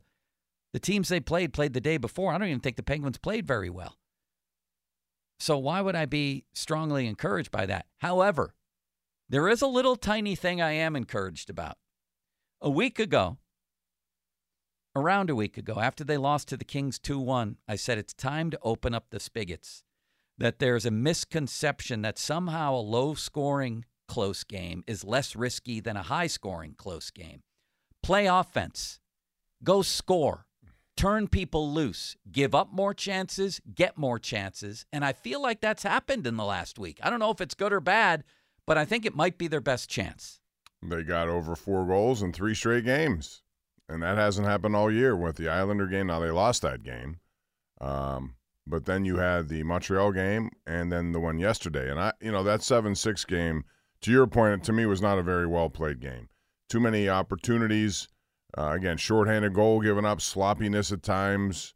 [0.73, 2.33] The teams they played played the day before.
[2.33, 3.97] I don't even think the Penguins played very well.
[5.39, 7.85] So why would I be strongly encouraged by that?
[7.99, 8.55] However,
[9.29, 11.77] there is a little tiny thing I am encouraged about.
[12.61, 13.37] A week ago,
[14.95, 18.13] around a week ago, after they lost to the Kings 2 1, I said it's
[18.13, 19.83] time to open up the spigots.
[20.37, 25.95] That there's a misconception that somehow a low scoring close game is less risky than
[25.95, 27.41] a high scoring close game.
[28.03, 28.99] Play offense,
[29.63, 30.45] go score,
[30.97, 34.85] turn people loose, give up more chances, get more chances.
[34.91, 36.99] And I feel like that's happened in the last week.
[37.03, 38.23] I don't know if it's good or bad,
[38.65, 40.39] but I think it might be their best chance.
[40.81, 43.43] They got over four goals in three straight games.
[43.87, 46.07] And that hasn't happened all year with the Islander game.
[46.07, 47.19] Now they lost that game.
[47.79, 48.35] Um,
[48.67, 51.89] but then you had the Montreal game and then the one yesterday.
[51.89, 53.63] And I, you know, that 7 6 game,
[54.01, 56.29] to your point, to me was not a very well played game.
[56.69, 58.07] Too many opportunities
[58.57, 61.75] uh, again, shorthanded goal given up, sloppiness at times,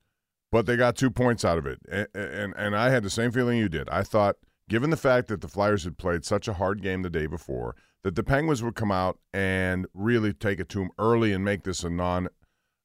[0.52, 1.80] but they got two points out of it.
[1.92, 3.88] And, and, and I had the same feeling you did.
[3.90, 4.38] I thought,
[4.70, 7.76] given the fact that the Flyers had played such a hard game the day before,
[8.04, 11.64] that the Penguins would come out and really take it to them early and make
[11.64, 12.28] this a non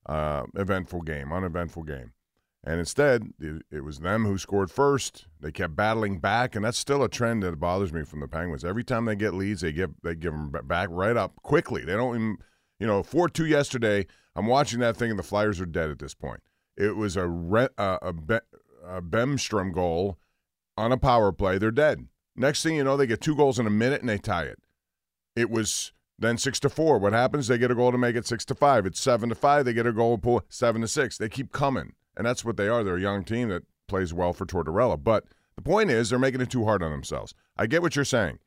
[0.07, 2.13] uh, eventful game, uneventful game.
[2.65, 3.33] And instead,
[3.71, 5.27] it, was them who scored first.
[5.41, 8.65] They kept battling back, and that's still a trend that bothers me from the Penguins.
[8.65, 11.85] Every time they get leads, they give they give them back right up quickly.
[11.85, 12.39] They don't even
[12.79, 14.07] you know, 4 2 yesterday.
[14.35, 16.41] I'm watching that thing, and the Flyers are dead at this point.
[16.77, 18.39] It was a, re- a, Be-
[18.87, 20.19] a Bemstrom goal
[20.77, 21.59] on a power play.
[21.59, 22.07] They're dead.
[22.37, 24.61] Next thing you know, they get two goals in a minute and they tie it.
[25.35, 26.99] It was then six to four.
[26.99, 27.49] What happens?
[27.49, 28.87] They get a goal to make it six to five.
[28.87, 29.65] It's seven to five.
[29.65, 31.19] They get a goal pull seven to six.
[31.19, 32.85] They keep coming, and that's what they are.
[32.85, 35.03] They're a young team that plays well for Tortorella.
[35.03, 35.25] But
[35.57, 37.33] the point is, they're making it too hard on themselves.
[37.57, 38.41] I get what you're saying.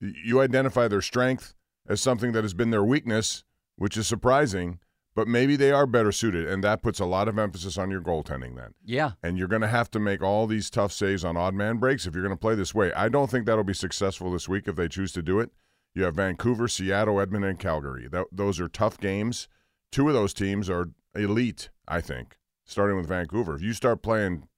[0.00, 1.54] You identify their strength
[1.88, 3.44] as something that has been their weakness,
[3.76, 4.80] which is surprising.
[5.14, 8.00] But maybe they are better suited, and that puts a lot of emphasis on your
[8.00, 8.72] goaltending then.
[8.82, 9.12] Yeah.
[9.22, 12.06] And you're going to have to make all these tough saves on odd man breaks
[12.06, 12.94] if you're going to play this way.
[12.94, 15.50] I don't think that'll be successful this week if they choose to do it.
[15.94, 18.08] You have Vancouver, Seattle, Edmonton, and Calgary.
[18.08, 19.48] That, those are tough games.
[19.90, 22.38] Two of those teams are elite, I think,
[22.72, 23.54] starting with Vancouver.
[23.54, 24.48] If you start playing,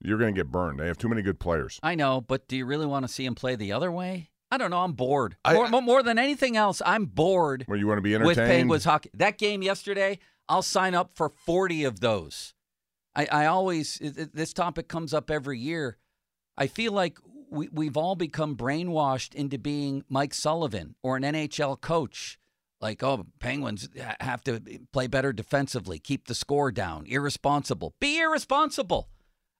[0.00, 0.80] you're going to get burned.
[0.80, 1.78] They have too many good players.
[1.82, 4.30] I know, but do you really want to see him play the other way?
[4.50, 4.80] I don't know.
[4.80, 5.36] I'm bored.
[5.46, 7.64] More, I, more, than anything else, I'm bored.
[7.66, 9.10] Where you want to be entertained with Penguins hockey.
[9.14, 12.54] That game yesterday, I'll sign up for 40 of those.
[13.14, 13.98] I, I always
[14.32, 15.98] this topic comes up every year.
[16.56, 17.18] I feel like
[17.50, 22.37] we, we've all become brainwashed into being Mike Sullivan or an NHL coach.
[22.80, 23.88] Like, oh, Penguins
[24.20, 24.60] have to
[24.92, 27.94] play better defensively, keep the score down, irresponsible.
[28.00, 29.08] Be irresponsible.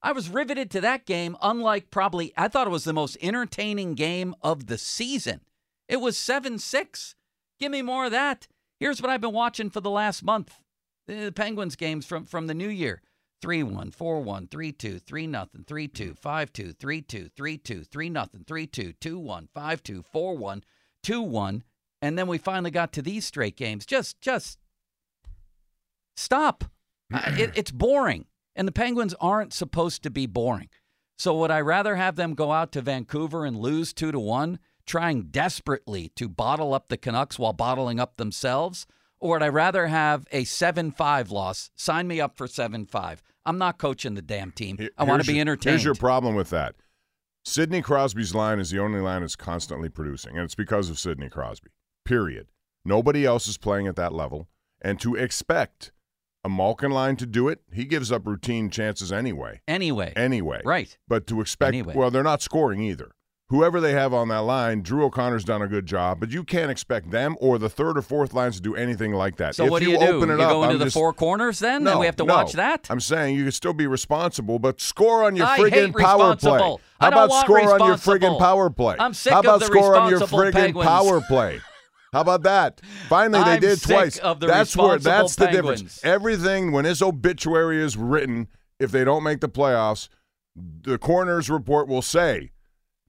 [0.00, 3.94] I was riveted to that game, unlike probably, I thought it was the most entertaining
[3.94, 5.40] game of the season.
[5.88, 7.16] It was 7 6.
[7.58, 8.46] Give me more of that.
[8.78, 10.60] Here's what I've been watching for the last month
[11.08, 13.02] the Penguins games from, from the new year
[13.40, 17.58] 3 1, 4 1, 3 2, 3 0, 3 2, 5 2, 3 2, 3
[17.58, 20.64] 2, 3 0, 3 2, 2 1, 5 2, 4 1,
[21.02, 21.64] 2 1.
[22.00, 23.84] And then we finally got to these straight games.
[23.84, 24.58] Just, just
[26.16, 26.64] stop.
[27.12, 28.26] Uh, it, it's boring.
[28.54, 30.68] And the Penguins aren't supposed to be boring.
[31.16, 34.58] So would I rather have them go out to Vancouver and lose 2 to 1,
[34.86, 38.86] trying desperately to bottle up the Canucks while bottling up themselves?
[39.20, 41.70] Or would I rather have a 7 5 loss?
[41.74, 43.22] Sign me up for 7 5.
[43.44, 44.78] I'm not coaching the damn team.
[44.96, 45.72] I want to be entertained.
[45.72, 46.76] Here's your problem with that.
[47.44, 51.30] Sidney Crosby's line is the only line that's constantly producing, and it's because of Sidney
[51.30, 51.70] Crosby.
[52.08, 52.46] Period.
[52.86, 54.48] Nobody else is playing at that level.
[54.80, 55.92] And to expect
[56.42, 59.60] a Malkin line to do it, he gives up routine chances anyway.
[59.68, 60.14] Anyway.
[60.16, 60.62] Anyway.
[60.64, 60.96] Right.
[61.06, 61.92] But to expect, anyway.
[61.94, 63.10] well, they're not scoring either.
[63.50, 66.70] whoever they have on that line, Drew O'Connor's done a good job, but you can't
[66.70, 69.54] expect them or the third or fourth lines to do anything like that.
[69.54, 70.16] So if what do you, you do?
[70.16, 72.06] open it you up, go into I'm the just- four corners then, no, and we
[72.06, 72.34] have to no.
[72.34, 72.86] watch that.
[72.88, 76.76] I'm saying you can still be responsible, but score on your I friggin' power play.
[77.00, 78.96] How about score on your friggin' power play?
[78.98, 81.60] I'm sick How of about the score on your friggin' power play?
[82.12, 82.80] How about that?
[83.08, 84.18] Finally, they I'm did sick twice.
[84.18, 85.80] of the that's where responsible that's the Penguins.
[85.80, 86.04] difference.
[86.04, 90.08] Everything when his obituary is written, if they don't make the playoffs,
[90.56, 92.50] the coroner's report will say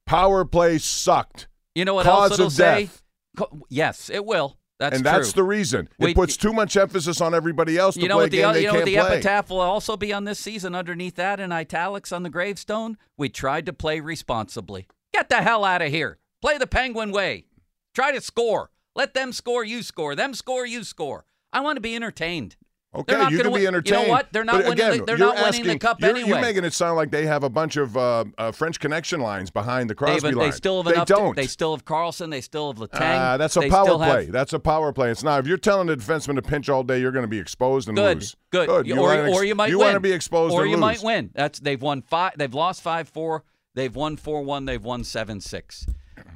[0.05, 1.47] power play sucked.
[1.75, 2.81] You know what Cause else it'll of say?
[2.85, 3.03] death.
[3.37, 4.57] Co- yes, it will.
[4.79, 5.11] That's and true.
[5.11, 5.89] that's the reason.
[5.99, 8.31] Wait, it puts too much emphasis on everybody else to you know play what a
[8.31, 9.13] the game they you know what can't the play.
[9.17, 12.97] epitaph will also be on this season underneath that in italics on the gravestone.
[13.17, 14.87] We tried to play responsibly.
[15.13, 16.17] Get the hell out of here.
[16.41, 17.45] Play the Penguin way.
[17.93, 18.71] Try to score.
[18.99, 19.63] Let them score.
[19.63, 20.13] You score.
[20.13, 20.65] Them score.
[20.65, 21.23] You score.
[21.53, 22.57] I want to be entertained.
[22.93, 24.01] Okay, you can win- be entertained.
[24.01, 24.33] You know what?
[24.33, 24.71] They're not winning.
[24.73, 26.27] Again, the, they're not winning the cup you're, anyway.
[26.27, 29.49] You're making it sound like they have a bunch of uh, uh, French connection lines
[29.51, 30.49] behind the Crosby but line.
[30.49, 31.07] they still have they enough.
[31.07, 31.33] don't.
[31.37, 32.29] they still have Karlsson.
[32.29, 32.99] They still have Letang.
[33.17, 34.25] Ah, that's a they power still have- play.
[34.25, 35.11] That's a power play.
[35.11, 35.39] It's not.
[35.39, 37.95] If you're telling the defenseman to pinch all day, you're going to be exposed and
[37.95, 38.35] Good, lose.
[38.49, 38.85] good.
[38.85, 39.85] You or, ex- or you might you win.
[39.85, 40.81] want to be exposed or you lose.
[40.81, 41.29] might win.
[41.33, 42.33] That's they've won five.
[42.37, 43.45] They've lost five four.
[43.75, 44.65] They've won four one.
[44.65, 45.85] They've won seven six.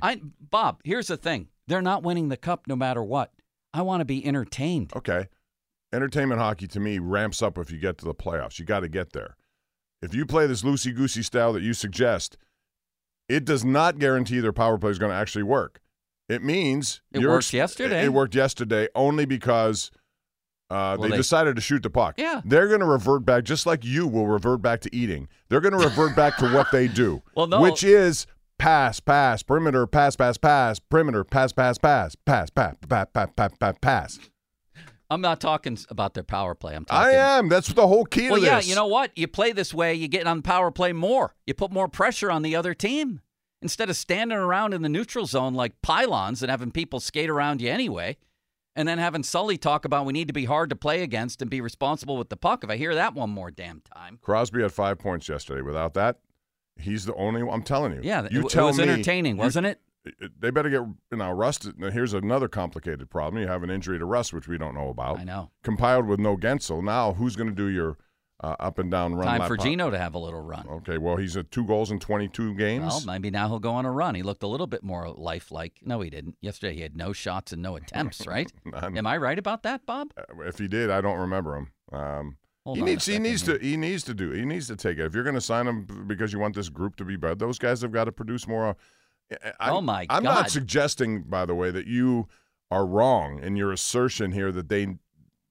[0.02, 0.80] I Bob.
[0.86, 1.48] Here's the thing.
[1.68, 3.32] They're not winning the cup no matter what.
[3.74, 4.92] I want to be entertained.
[4.96, 5.28] Okay.
[5.94, 8.60] Entertainment hockey to me ramps up if you get to the playoffs.
[8.60, 9.36] You got to get there.
[10.02, 12.38] If you play this loosey goosey style that you suggest,
[13.30, 15.80] it does not guarantee their power play is going to actually work.
[16.30, 18.04] It means It worked ex- yesterday.
[18.06, 19.92] It worked yesterday only because
[20.70, 22.16] uh, Well, they, they- decided to shoot the puck.
[22.18, 22.42] Yeah.
[22.44, 25.28] they're going to revert back, just like you will revert back to eating.
[25.50, 27.62] They're going to revert back to what they do, Well, no.
[27.62, 28.26] which is
[28.64, 33.52] pass, pass, perimeter, pass, pass, pass, perimeter, pass, pass, pass, pass, pass, pass, pass, pass,
[33.60, 34.20] pass, pass.
[35.10, 36.74] I'm not talking about their power play.
[36.74, 37.10] I'm talking.
[37.10, 37.50] I am.
[37.50, 38.56] That's the whole key Well, to yeah.
[38.56, 38.70] this.
[38.70, 39.12] You know what?
[39.18, 41.36] You play this way, you get on power play more.
[41.46, 43.20] You put more pressure on the other team
[43.62, 47.62] instead of standing around in the neutral zone like pylons and having people skate around
[47.62, 48.16] you anyway.
[48.78, 51.52] And then having Sully talk about we need to be hard to play against and
[51.52, 52.64] be responsible with the puck.
[52.64, 55.62] If I hear that one more damn time, Crosby had five points yesterday.
[55.62, 56.20] Without that,
[56.78, 57.44] he's the only.
[57.44, 57.54] one.
[57.54, 58.00] I'm telling you.
[58.04, 59.80] yeah, you it, it was me- entertaining, wasn't it?
[60.38, 60.82] They better get
[61.12, 61.78] you know Rust.
[61.78, 63.42] Now here's another complicated problem.
[63.42, 65.20] You have an injury to Rust, which we don't know about.
[65.20, 65.52] I know.
[65.64, 66.84] Compiled with no Guentzel.
[66.84, 67.98] Now who's going to do your
[68.44, 69.26] uh, up and down run?
[69.28, 69.66] Time for hop?
[69.66, 70.68] Gino to have a little run.
[70.68, 72.86] Okay, well he's at two goals in 22 games.
[72.86, 74.16] Well, maybe now he'll go on a run.
[74.16, 75.80] He looked a little bit more lifelike.
[75.84, 76.36] No, he didn't.
[76.42, 78.52] Yesterday he had no shots and no attempts, right?
[78.74, 80.12] Am I right about that, Bob?
[80.18, 81.72] Uh, if he did, I don't remember him.
[81.94, 83.06] Um, Hold he needs.
[83.06, 83.58] He needs here.
[83.58, 83.66] to.
[83.66, 84.32] He needs to do.
[84.32, 85.06] He needs to take it.
[85.06, 87.60] If you're going to sign him because you want this group to be better, those
[87.60, 88.68] guys have got to produce more.
[88.70, 88.74] uh,
[89.60, 90.34] I- Oh, my I'm God.
[90.36, 92.28] not suggesting, by the way, that you
[92.72, 94.98] are wrong in your assertion here that they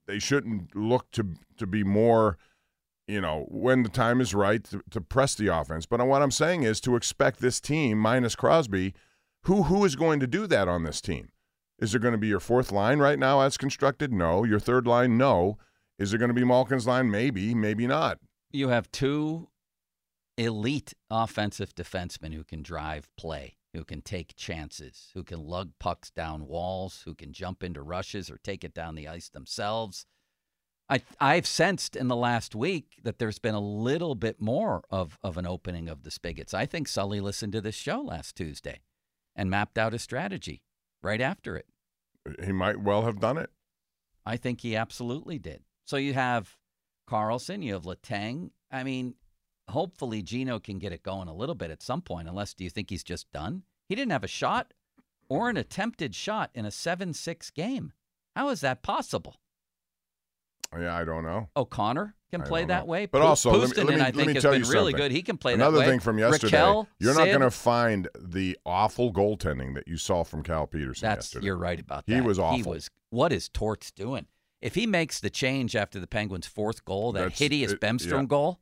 [0.07, 2.39] they shouldn't look to to be more.
[3.09, 5.87] You know, when the time is right to, to press the offense.
[5.87, 8.95] But what I'm saying is to expect this team minus Crosby,
[9.43, 11.31] who who is going to do that on this team?
[11.79, 14.13] Is there going to be your fourth line right now as constructed?
[14.13, 14.45] No.
[14.45, 15.19] Your third line?
[15.19, 15.59] No.
[16.03, 17.13] Is there going to be Malkin's line?
[17.13, 18.19] Maybe, maybe not.
[18.51, 19.51] You have two
[20.37, 26.11] elite offensive defensemen who can drive play, who can take chances, who can lug pucks
[26.11, 30.05] down walls, who can jump into rushes or take it down the ice themselves.
[30.89, 35.21] I I've sensed in the last week that there's been a little bit more of,
[35.23, 36.53] of an opening of the spigots.
[36.53, 38.81] I think Sully listened to this show last Tuesday
[39.37, 40.65] and mapped out a strategy
[41.01, 41.67] right after it.
[42.45, 43.51] He might well have done it.
[44.27, 45.63] I think he absolutely did.
[45.85, 46.57] So you have
[47.09, 48.51] Karlsson, you have Letang.
[48.71, 49.15] I mean,
[49.69, 52.71] hopefully Gino can get it going a little bit at some point, unless do you
[52.71, 53.63] think he's just done?
[53.89, 54.73] He didn't have a shot
[55.29, 57.93] or an attempted shot in a 7 6 game.
[58.37, 59.37] How is that possible?
[60.79, 61.51] Yeah, I don't know.
[61.55, 62.91] O'Connor can I play that know.
[62.91, 63.05] way.
[63.05, 64.71] But Pu- also, let me- let me- I let think, me has tell been you
[64.71, 65.13] really good.
[65.13, 65.85] He can play Another that way.
[65.85, 69.99] Another thing from yesterday, Rakell, you're not going to find the awful goaltending that you
[69.99, 71.45] saw from Cal Petersen That's yesterday.
[71.47, 72.15] you're right about that.
[72.15, 72.73] He was He awful.
[72.73, 72.89] was.
[73.11, 74.29] What is Torts doing?
[74.63, 77.81] If he makes the change after the Penguins' fourth goal, that That's- hideous uh, it-
[77.81, 78.27] Bemstrom yeah.
[78.27, 78.61] goal,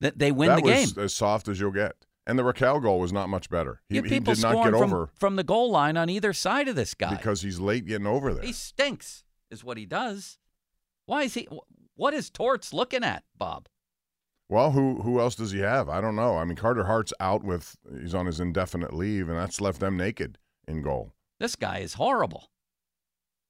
[0.00, 0.88] that they win that the game.
[0.98, 1.94] as soft as you'll get.
[2.26, 3.80] And the Rakell goal was not much better.
[3.88, 6.68] He, he people did not get from, over from the goal line on either side
[6.68, 7.14] of this guy.
[7.14, 8.44] because he's late getting over there.
[8.44, 10.36] he stinks, is what he does.
[11.06, 11.48] Why is he?
[11.94, 13.66] What is Torts looking at, Bob?
[14.50, 15.88] Well, who who else does he have?
[15.88, 16.36] I don't know.
[16.36, 19.96] I mean, Carter Hart's out with he's on his indefinite leave, and that's left them
[19.96, 20.36] naked
[20.66, 21.14] in goal.
[21.40, 22.50] This guy is horrible.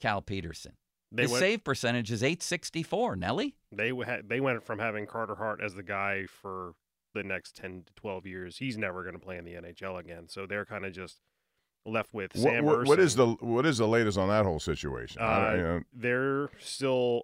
[0.01, 0.75] Cal Petersen.
[1.11, 3.17] They His went- save percentage is 864.
[3.17, 3.57] Nelly?
[3.73, 6.75] They ha- they went from having Carter Hart as the guy for
[7.15, 8.59] the next ten to twelve years.
[8.59, 10.29] He's never going to play in the NHL again.
[10.29, 11.19] So they're kind of just
[11.87, 12.65] left with What, Sam.
[12.65, 15.23] what, what is the what is the latest on that whole situation?
[15.23, 17.23] Uh, don't- you know, they're still.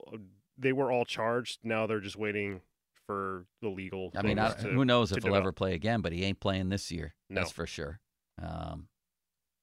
[0.57, 1.59] They were all charged.
[1.65, 2.63] Now they're just waiting
[3.07, 4.13] for the legal.
[4.17, 6.41] I mean, I, to- who knows to if he'll ever play again, but he ain't
[6.41, 7.15] playing this year.
[7.29, 7.41] No.
[7.43, 8.01] That's for sure.
[8.41, 8.89] Um,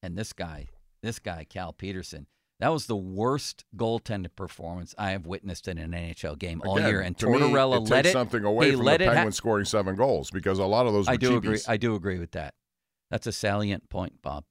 [0.03, 0.67] and this guy,
[1.01, 2.27] this guy, Cal Petersen,
[2.61, 6.89] that was the worst goaltender performance I have witnessed in an NHL game all Again,
[6.89, 7.01] year.
[7.01, 9.13] And to me, Tortorella it let it something away he from the let it ha-
[9.13, 11.59] Penguins scoring seven goals because a lot of those were I do agree.
[11.67, 12.53] I do agree with that.
[13.09, 14.45] That's a salient point, Bob.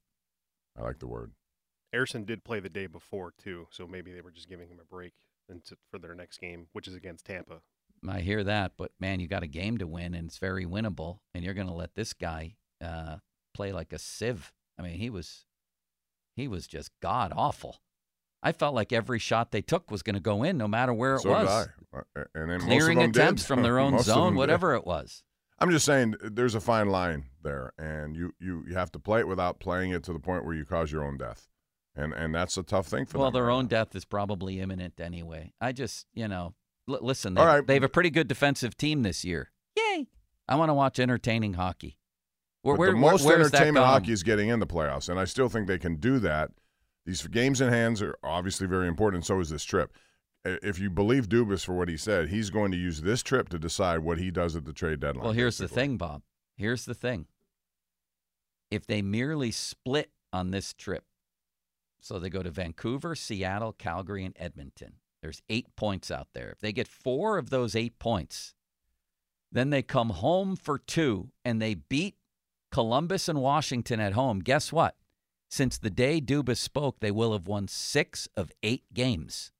[0.77, 1.31] I like the word.
[1.93, 4.85] Harrison did play the day before too, so maybe they were just giving him a
[4.85, 5.13] break
[5.47, 7.61] into, for their next game, which is against Tampa.
[8.07, 11.19] I hear that, but man, you got a game to win, and it's very winnable.
[11.33, 13.17] And you're going to let this guy uh,
[13.53, 14.51] play like a sieve.
[14.77, 15.45] I mean, he was,
[16.35, 17.77] he was just god awful.
[18.43, 21.15] I felt like every shot they took was going to go in, no matter where
[21.15, 21.47] it so was.
[21.47, 21.49] did
[21.93, 22.19] I.
[22.19, 23.47] Uh, And then Clearing most of them attempts did.
[23.47, 24.37] from their own Most of them zone, did.
[24.37, 25.23] whatever it was.
[25.59, 29.19] I'm just saying there's a fine line there, and you, you, you have to play
[29.19, 31.47] it without playing it to the point where you cause your own death,
[31.95, 33.33] and and that's a tough thing for Well, them.
[33.35, 35.53] Well, their own death is probably imminent anyway.
[35.61, 36.55] I just, you know,
[36.89, 37.35] l- listen.
[37.35, 37.67] They, All right.
[37.67, 39.51] they have a pretty good defensive team this year.
[39.77, 40.07] Yay!
[40.47, 41.99] I want to watch entertaining hockey.
[42.63, 45.47] Where, where, the most where, entertainment hockey is getting in the playoffs, and I still
[45.49, 46.49] think they can do that.
[47.05, 49.93] These games in hands are obviously very important, and so is this trip.
[50.43, 53.59] If you believe Dubas for what he said, he's going to use this trip to
[53.59, 55.23] decide what he does at the trade deadline.
[55.23, 56.23] Well, here's the thing, Bob.
[56.57, 57.27] Here's the thing.
[58.69, 61.03] If they merely split on this trip,
[61.99, 66.49] so they go to Vancouver, Seattle, Calgary, and Edmonton, there's eight points out there.
[66.49, 68.55] If they get four of those eight points,
[69.51, 72.15] then they come home for two and they beat
[72.71, 74.39] Columbus and Washington at home.
[74.39, 74.95] Guess what?
[75.51, 79.51] Since the day Dubas spoke, they will have won six of eight games.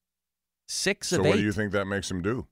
[0.65, 2.47] Six So of what do you think that makes them do?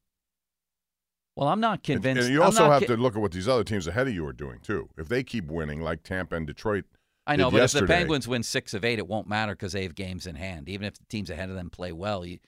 [1.38, 2.24] well, I'm not convinced.
[2.26, 4.28] And you also have ki- to look at what these other teams ahead of you
[4.28, 4.90] are doing too.
[4.98, 6.84] If they keep winning, like Tampa and Detroit,
[7.26, 9.72] I know, but yesterday, if the Penguins win six of eight, it won't matter because
[9.72, 10.68] they have games in hand.
[10.68, 12.40] Even if the teams ahead of them play well, you,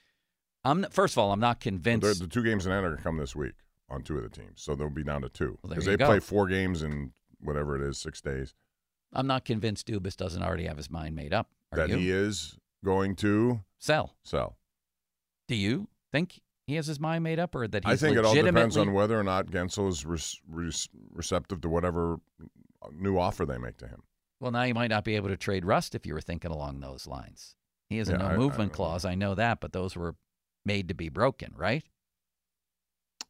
[0.65, 2.19] I'm first of all, I'm not convinced.
[2.19, 3.53] the two games in hand are going to come this week
[3.89, 6.07] on two of the teams, so they'll be down to two because you they go.
[6.07, 8.53] play four games in whatever it is, six days.
[9.13, 11.49] I'm not convinced Dubas doesn't already have his mind made up.
[11.71, 11.97] Are that you?
[11.97, 14.15] he is going to sell.
[14.23, 14.57] sell.
[15.47, 18.25] Do you think he has his mind made up, or that he's I think it
[18.25, 22.19] all depends on whether or not Guentzel is res- res- receptive to whatever
[22.93, 24.03] new offer they make to him.
[24.39, 26.79] Well, now you might not be able to trade Rust if you were thinking along
[26.79, 27.55] those lines.
[27.89, 29.05] He has a Yeah, no I- I movement don't clause.
[29.05, 30.15] I know that, but those were
[30.65, 31.83] made to be broken, right?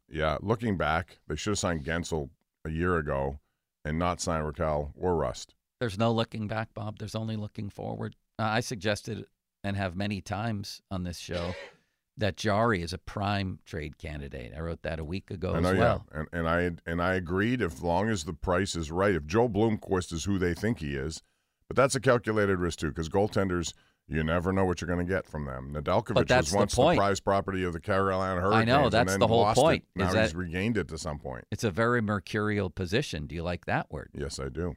[0.08, 2.30] Yeah, looking back, they should have signed Guentzel
[2.66, 3.40] a year ago
[3.84, 5.56] and not signed Rakell or Rust.
[5.82, 7.00] There's no looking back, Bob.
[7.00, 8.16] There's only looking forward.
[8.38, 9.26] Uh, I suggested
[9.64, 11.56] and have many times on this show
[12.18, 14.54] that Jarry is a prime trade candidate.
[14.56, 16.06] I wrote that a week ago I know, as well.
[16.14, 17.64] yeah, and and I and I agreed.
[17.64, 20.96] If long as the price is right, if Joel Blomqvist is who they think he
[20.96, 21.24] is,
[21.68, 23.74] but that's a calculated risk too, because goaltenders.
[24.08, 25.74] You never know what you're going to get from them.
[25.74, 26.98] Nedeljkovic that's was the once the, point.
[26.98, 28.62] prize property of the Carolina Hurricanes.
[28.62, 29.62] I know, and that's the whole lost it.
[29.62, 31.46] point, Now he's that- regained it to some point.
[31.50, 33.26] It's a very mercurial position.
[33.26, 34.10] Do you like that word?
[34.14, 34.76] Yes, I do.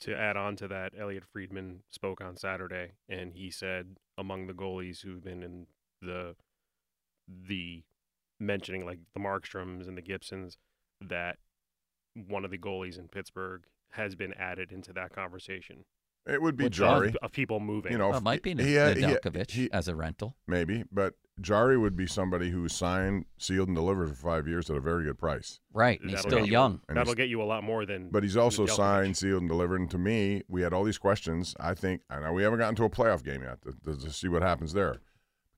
[0.00, 4.52] To add on to that, Elliotte Friedman spoke on Saturday, and he said among the
[4.52, 5.66] goalies who've been in
[6.02, 6.36] the
[7.28, 7.82] the
[8.38, 10.58] mentioning like the Markstroms and the Gibsons
[11.00, 11.38] that
[12.14, 15.84] one of the goalies in Pittsburgh has been added into that conversation.
[16.26, 17.08] It would be Which Jarry.
[17.10, 17.92] Of, of people moving.
[17.92, 20.36] You know, Well, it might be he had- he Nedeljkovic he- as a rental.
[20.46, 24.76] maybe, but Jarry would be somebody who signed, sealed, and delivered for five years at
[24.76, 25.60] a very good price.
[25.72, 26.00] Right.
[26.00, 26.80] and He's That'll still get you- young.
[26.88, 28.08] And that'll get you a lot more than.
[28.10, 28.70] But he's also Nedeljkovic.
[28.76, 29.80] signed, sealed, and delivered.
[29.80, 31.54] And to me, we had all these questions.
[31.60, 34.10] I think, I know we haven't gotten to a playoff game yet to, to, to
[34.10, 34.96] see what happens there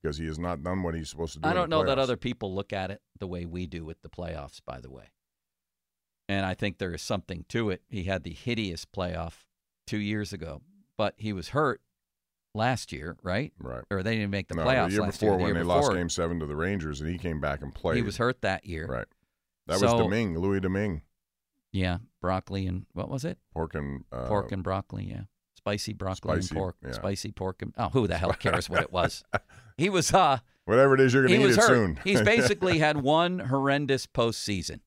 [0.01, 1.47] because he has not done what he's supposed to do.
[1.47, 3.83] I in the don't know that other people look at it the way we do
[3.85, 5.05] with the playoffs, by the way.
[6.27, 7.81] And I think there is something to it.
[7.89, 9.45] He had the hideous playoff
[9.89, 10.61] two years ago,
[10.97, 11.81] but he was hurt
[12.53, 13.51] last year, right?
[13.59, 13.83] Right.
[13.91, 15.37] Or they didn't make the no, playoffs the year last before year.
[15.37, 17.73] The when year they lost Game Seven to the Rangers, and he came back and
[17.73, 17.97] played.
[17.97, 18.85] He was hurt that year.
[18.87, 19.07] Right.
[19.67, 21.01] That So- was Domingue, Louis Domingue,
[21.71, 23.37] Yeah, broccoli and what was it?
[23.53, 25.05] pork and uh, pork and broccoli.
[25.05, 25.23] Yeah,
[25.55, 26.75] spicy broccoli spicy, and pork.
[26.83, 26.91] yeah.
[26.93, 29.23] Spicy pork and oh, who the hell cares what it was?
[29.77, 31.67] He was uh whatever it is you're going to eat it hurt.
[31.67, 31.99] soon.
[32.03, 34.79] He's basically had one horrendous postseason.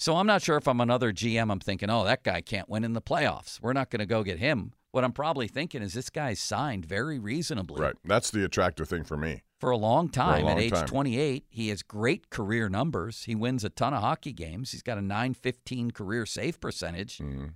[0.00, 1.52] So I'm not sure if I'm another GM.
[1.52, 3.60] I'm thinking, oh, that guy can't win in the playoffs.
[3.60, 4.72] We're not going to go get him.
[4.92, 7.94] What I'm probably thinking is this guy's signed very reasonably right.
[8.02, 9.42] That's the attractive thing for me.
[9.60, 10.44] for a long time.
[10.46, 10.86] long At age time.
[10.86, 13.24] 28, he has great career numbers.
[13.24, 14.72] He wins a ton of hockey games.
[14.72, 17.18] He's got a 915 career save percentage.
[17.18, 17.52] Mhm.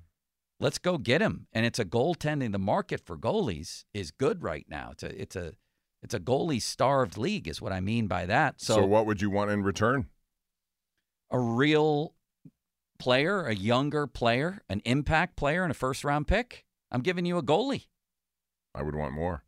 [0.60, 1.46] Let's go get him.
[1.54, 2.52] And it's a goaltending.
[2.52, 4.90] The market for goalies is good right now.
[4.92, 5.54] It's a it's a
[6.02, 8.60] it's a goalie starved league, is what I mean by that.
[8.60, 10.08] So, So, what would you want in return?
[11.30, 12.14] a real
[12.98, 16.64] player, a younger player, an impact player, and a first round pick.
[16.90, 17.86] I'm giving you a goalie.
[18.74, 19.44] I would want more.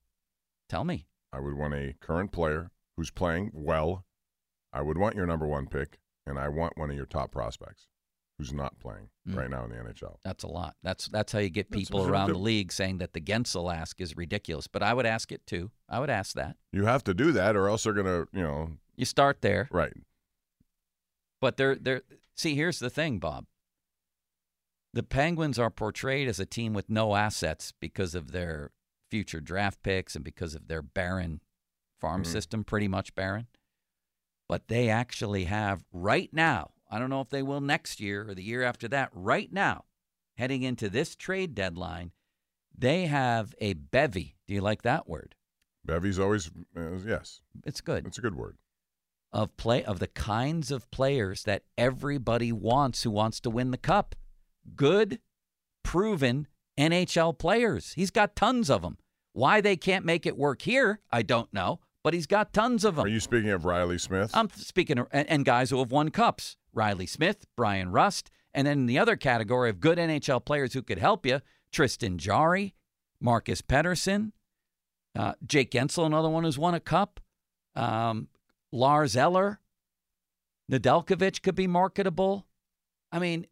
[0.69, 1.07] Tell me.
[1.33, 4.05] I would want a current player who's playing well.
[4.73, 7.87] I would want your number one pick, and I want one of your top prospects.
[8.39, 9.35] who's not playing Mm.
[9.35, 10.19] right now in the NHL.
[10.23, 10.77] That's a lot.
[10.83, 13.99] That's that's how you get people a- around the league saying that the Guentzel ask
[13.99, 14.67] is ridiculous.
[14.67, 15.71] But I would ask it too.
[15.89, 16.59] I would ask that.
[16.71, 19.69] You have to do that, or else they're gonna, you know, You start there.
[19.73, 19.95] right.
[21.41, 22.03] But they're they're
[22.37, 23.47] see, here's the thing, Bob.
[24.93, 28.71] The Penguins are portrayed as a team with no assets because of their
[29.11, 31.41] future draft picks and because of their barren
[32.01, 32.27] farm Mhm.
[32.27, 33.47] system, pretty much barren.
[34.49, 38.35] But they actually have right now, I don't know if they will next year or
[38.35, 39.87] the year after that, right now,
[40.37, 42.13] heading into this trade deadline,
[42.77, 44.37] they have a bevy.
[44.47, 45.35] Do you like that word?
[45.85, 47.41] Bevy's always uh, yes.
[47.65, 48.07] It's good.
[48.07, 48.59] It's a good word.
[49.33, 53.77] Of play of the kinds of players that everybody wants who wants to win the
[53.77, 54.15] cup.
[54.75, 55.21] Good,
[55.83, 56.47] proven
[56.79, 57.93] NHL players.
[57.95, 58.99] He's got tons of them.
[59.33, 62.97] Why they can't make it work here, I don't know, but he's got tons of
[62.97, 63.05] them.
[63.05, 64.31] Are you speaking of Reilly Smith?
[64.33, 66.57] I'm speaking of, and, and guys who have won cups.
[66.73, 70.83] Reilly Smith, Bryan Rust, and then in the other category of good NHL players who
[70.83, 71.41] could help you,
[71.73, 72.75] Tristan Jarry,
[73.21, 74.33] Marcus Pettersson,
[75.15, 77.21] uh, Jake Guentzel, another one who's won a cup,
[77.75, 78.29] um,
[78.73, 79.61] Lars Eller,
[80.71, 82.47] Nedeljkovic could be marketable.
[83.13, 83.47] I mean,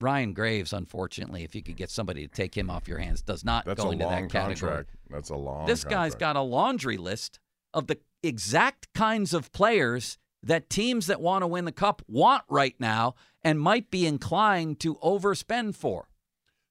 [0.00, 3.44] Ryan Graves, unfortunately, if you could get somebody to take him off your hands, does
[3.44, 4.70] not That's go into that category.
[4.70, 4.90] contract.
[5.10, 5.66] That's a long.
[5.66, 7.38] This guy's got a laundry list
[7.74, 12.44] of the exact kinds of players that teams that want to win the cup want
[12.48, 16.08] right now and might be inclined to overspend for.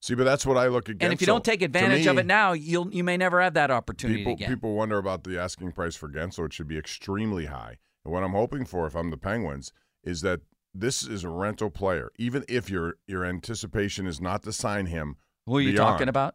[0.02, 0.96] See, but that's what I look at.
[1.02, 3.70] and if you don't take advantage of it now, you'll you may never have that
[3.70, 4.50] opportunity people, again.
[4.50, 6.46] People wonder about the asking price for Guentzel.
[6.46, 7.78] It should be extremely high.
[8.10, 9.72] And what I'm hoping for, if I'm the Penguins,
[10.04, 10.42] is that
[10.74, 12.12] this is a rental player.
[12.18, 16.34] Even if your your anticipation is not to sign him, Who are you talking about?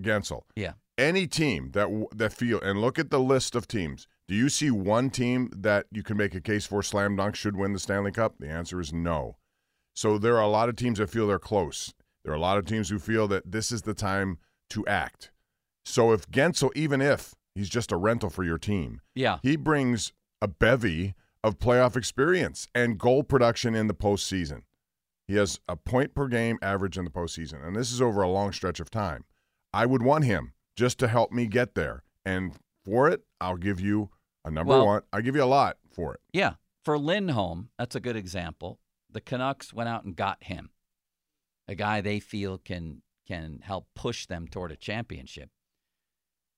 [0.00, 0.42] Guentzel.
[0.56, 0.72] Yeah.
[0.96, 4.06] Any team that that feel and look at the list of teams.
[4.28, 7.56] Do you see one team that you can make a case for slam dunk should
[7.56, 8.36] win the Stanley Cup?
[8.38, 9.36] The answer is no.
[9.94, 11.92] So there are a lot of teams that feel they're close.
[12.24, 14.38] There are a lot of teams who feel that this is the time
[14.70, 15.32] to act.
[15.84, 19.38] So if Guentzel, even if he's just a rental for your team, Yeah.
[19.42, 24.62] he brings a bevy of playoff experience and goal production in the postseason.
[25.26, 28.28] He has a point per game average in the postseason, and this is over a
[28.28, 29.24] long stretch of time.
[29.72, 33.80] I would want him just to help me get there, and for it, I'll give
[33.80, 34.10] you
[34.44, 35.02] a number Well- one.
[35.12, 36.20] I'll give you a lot for it.
[36.32, 36.54] Yeah.
[36.84, 38.80] For Lindholm, that's a good example.
[39.10, 40.70] The Canucks went out and got him.
[41.68, 45.50] A guy they feel can can help push them toward a championship.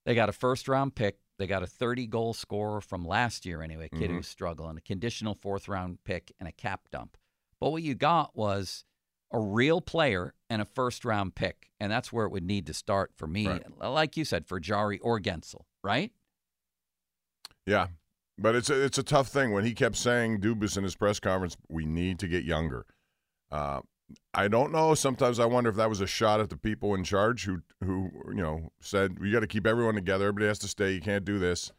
[0.06, 1.18] They got a first round pick.
[1.42, 4.18] They got a 30 goal scorer from last year anyway, a kid who Mhm.
[4.18, 7.16] was struggling, a conditional fourth round pick and a cap dump.
[7.58, 8.84] But what you got was
[9.32, 11.72] a real player and a first round pick.
[11.80, 13.48] And that's where it would need to start for me.
[13.48, 13.80] Right.
[13.80, 16.12] Like you said, for Jarry or Guentzel, right?
[17.66, 17.88] Yeah,
[18.38, 21.18] but it's a, it's a tough thing when he kept saying Dubas in his press
[21.18, 22.86] conference, "We need to get younger."
[23.50, 23.80] Uh,
[24.34, 24.94] I don't know.
[24.94, 28.10] Sometimes I wonder if that was a shot at the people in charge who who
[28.28, 30.24] you know said we got to keep everyone together.
[30.26, 30.92] Everybody has to stay.
[30.92, 31.72] You can't do this.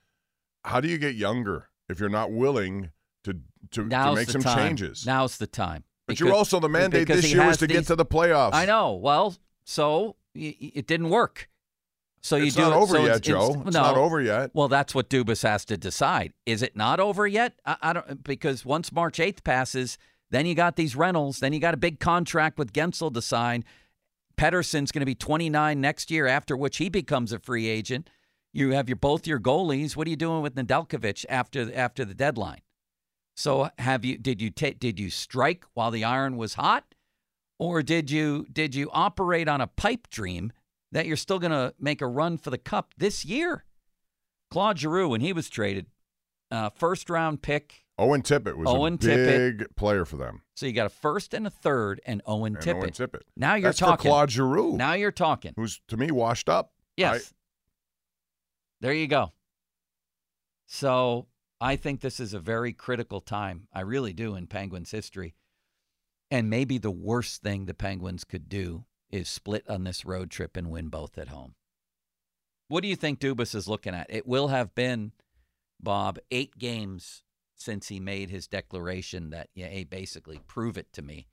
[0.65, 2.91] How do you get younger if you're not willing
[3.23, 3.33] to
[3.71, 4.57] to, to make some time.
[4.57, 5.05] changes?
[5.05, 5.83] Now's the time.
[6.07, 8.53] But you're also the mandate this year is to get to the playoffs.
[8.53, 8.93] I know.
[8.93, 11.49] Well, so it didn't work.
[12.21, 13.63] So you It's do not it- over so yet, it's- it's- Joe.
[13.65, 13.81] It's no.
[13.81, 14.51] not over yet.
[14.53, 16.33] Well, that's what Dubas has to decide.
[16.45, 17.53] Is it not over yet?
[17.65, 19.97] I, I don't because once March eighth passes,
[20.33, 21.39] then you got these rentals.
[21.39, 23.63] Then you got a big contract with Guentzel to sign.
[24.35, 28.09] Pettersson's going to be 29 next year, after which he becomes a free agent.
[28.51, 29.95] You have your both your goalies.
[29.95, 32.61] What are you doing with Nedeljkovic after after the deadline?
[33.35, 36.95] So have you did you did you strike while the iron was hot,
[37.59, 40.51] or did you did you operate on a pipe dream
[40.91, 43.65] that you're still going to make a run for the cup this year?
[44.49, 45.87] Claude Giroux, when he was traded,
[46.49, 47.82] uh, first round pick.
[47.97, 49.57] Owen Tippett was Owen a Tippett.
[49.59, 50.41] big player for them.
[50.55, 52.75] So you got a first and a third, and Owen And Tippett.
[52.81, 53.21] Owen Tippett.
[53.37, 53.97] Now you're That's talking.
[53.97, 54.75] for Claude Giroux.
[54.77, 55.53] Now you're talking.
[55.55, 56.71] who's to me washed up.
[56.97, 57.33] Yes.
[58.81, 59.31] there you go.
[60.67, 61.27] So
[61.61, 63.67] I think this is a very critical time.
[63.73, 65.35] I really do in Penguins history.
[66.31, 70.57] And maybe the worst thing the Penguins could do is split on this road trip
[70.57, 71.53] and win both at home.
[72.69, 74.07] What do you think Dubas is looking at?
[74.09, 75.11] It will have been,
[75.79, 77.21] Bob, eight games
[77.63, 81.27] since he made his declaration that, yeah, hey, basically prove it to me,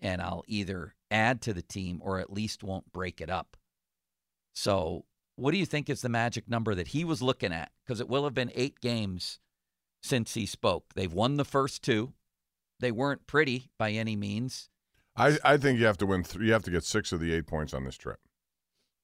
[0.00, 0.28] and mm-hmm.
[0.28, 3.56] I'll either add to the team or at least won't break it up.
[4.54, 5.04] So,
[5.36, 7.70] what do you think is the magic number that he was looking at?
[7.84, 9.38] Because it will have been eight games
[10.02, 10.92] since he spoke.
[10.94, 12.12] They've won the first two.
[12.80, 14.68] They weren't pretty by any means.
[15.16, 16.24] I, I think you have to win.
[16.24, 18.18] Th- you have to get six of the eight points on this trip.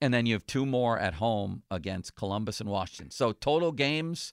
[0.01, 3.11] And then you have two more at home against Columbus and Washington.
[3.11, 4.33] So total games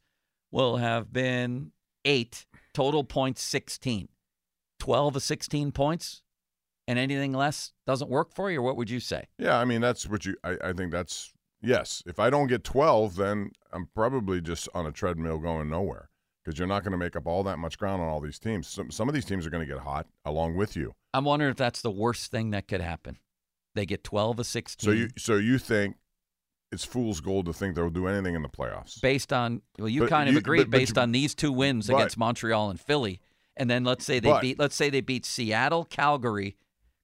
[0.51, 1.71] will have been
[2.06, 2.45] eight.
[2.74, 4.08] Total points 16.
[4.80, 6.22] 12 of 16 points.
[6.88, 9.26] and anything less doesn't work for you, or what would you say?
[9.39, 10.36] Yeah, I mean that's what you.
[10.43, 12.03] I, I think that's yes.
[12.06, 16.10] If I don't get twelve, then I'm probably just on a treadmill going nowhere
[16.43, 18.68] because you're not going to make up all that much ground on all these teams.
[18.68, 20.93] Some some of these teams are going to get hot along with you.
[21.14, 23.18] I'm wondering if that's the worst thing that could happen.
[23.74, 24.88] They get 12 or 16.
[24.88, 25.95] So you so you think
[26.76, 29.01] it's fool's gold to think they'll do anything in the playoffs?
[29.01, 31.34] based on well, you But kind of you- agreed but- but based you- on these
[31.34, 33.19] two wins against Montreal and Philly,
[33.57, 36.55] and then let's say they beat let's say they beat Seattle, Calgary,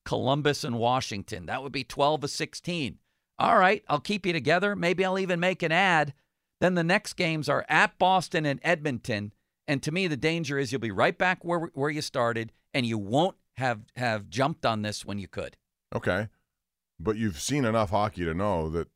[0.06, 1.46] Columbus, and Washington.
[1.48, 3.00] That would be 12 of 16.
[3.40, 4.76] All right, I'll keep you together.
[4.76, 6.14] Maybe I'll even make an ad.
[6.60, 9.34] Then the next games are at Boston and Edmonton.
[9.68, 12.86] And to me, the danger is you'll be right back where where you started, and
[12.86, 15.56] you won't have have jumped on this when you could.
[15.96, 16.28] Okay,
[17.00, 18.88] but you've seen enough hockey to know that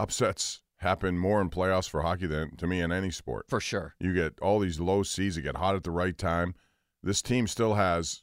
[0.00, 3.46] upsets happen more in playoffs for hockey than to me in any sport.
[3.48, 3.94] For sure.
[4.00, 6.54] You get all these low seas that get hot at the right time.
[7.02, 8.22] This team still has,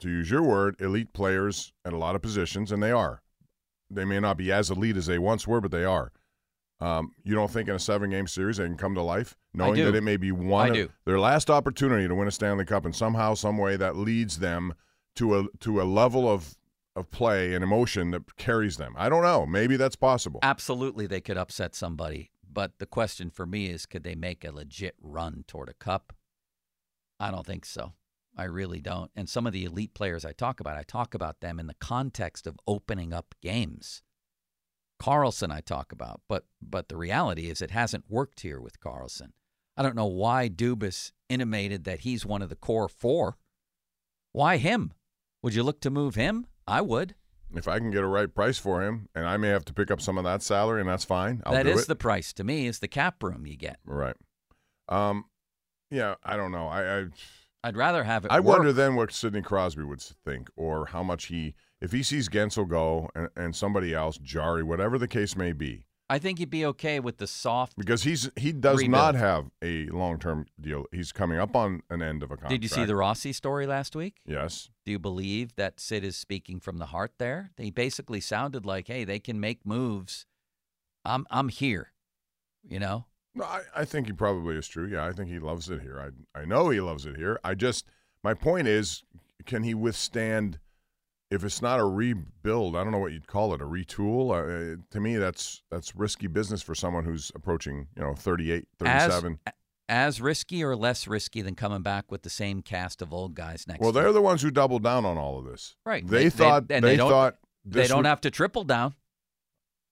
[0.00, 3.22] to use your word, elite players at a lot of positions, and they are.
[3.90, 6.12] They may not be as elite as they once were, but they are.
[6.80, 9.94] Um, you don't think in a seven-game series they can come to life, knowing that
[9.94, 13.34] it may be one of their last opportunity to win a Stanley Cup, and somehow,
[13.34, 14.72] some way, that leads them
[15.16, 16.56] to a to a level of
[16.96, 18.94] of play and emotion that carries them.
[18.96, 19.46] I don't know.
[19.46, 20.40] Maybe that's possible.
[20.42, 22.30] Absolutely, they could upset somebody.
[22.52, 26.12] But the question for me is could they make a legit run toward a cup?
[27.18, 27.92] I don't think so.
[28.36, 29.10] I really don't.
[29.14, 31.74] And some of the elite players I talk about, I talk about them in the
[31.74, 34.02] context of opening up games.
[35.00, 39.30] Karlsson I talk about, but but the reality is it hasn't worked here with Karlsson.
[39.76, 43.38] I don't know why Dubas intimated that he's one of the core four.
[44.32, 44.92] Why him?
[45.42, 46.46] Would you look to move him?
[46.70, 47.14] I would.
[47.52, 49.90] If I can get a right price for him, and I may have to pick
[49.90, 51.42] up some of that salary, and that's fine.
[51.44, 51.88] I'll That is it.
[51.88, 52.66] the price to me.
[52.66, 53.78] Is the cap room you get.
[53.84, 54.14] right.
[54.88, 55.24] Um,
[55.90, 56.66] yeah, I don't know.
[56.68, 57.04] I I,
[57.64, 58.30] I'd rather have it.
[58.30, 58.58] I work.
[58.58, 62.68] wonder then what Sidney Crosby would think, or how much he, if he sees Guentzel
[62.68, 66.64] go and, and somebody else, Jarry, whatever the case may be, I think he'd be
[66.66, 67.76] okay with the soft.
[67.76, 68.90] because he's he does Rebuild.
[68.90, 70.86] not have a long term deal.
[70.92, 72.50] He's coming up on an end of a contract.
[72.50, 74.16] Did you see the Rossi story last week?
[74.26, 74.70] Yes.
[74.90, 77.52] Do you believe that Sid is speaking from the heart there?
[77.56, 80.26] He basically sounded like, "Hey, they can make moves.
[81.04, 81.92] I'm I'm here."
[82.68, 83.04] You know?
[83.36, 84.88] No, I, I think he probably is true.
[84.88, 86.00] Yeah, I think he loves it here.
[86.00, 87.38] I I know he loves it here.
[87.44, 87.86] I just
[88.24, 89.04] my point is,
[89.46, 90.58] can he withstand?
[91.30, 94.32] If it's not a rebuild, I don't know what you'd call it, a retool.
[94.32, 99.38] Uh, to me, that's that's risky business for someone who's approaching, you know, 38, 37.
[99.46, 99.52] As
[99.90, 103.66] as risky or less risky than coming back with the same cast of old guys
[103.66, 105.74] next well, they're the ones who doubled down on all of this.
[105.84, 106.06] Right.
[106.06, 108.64] They, They- they- thought and they, they don't- thought they don't would- have to triple
[108.64, 108.94] down.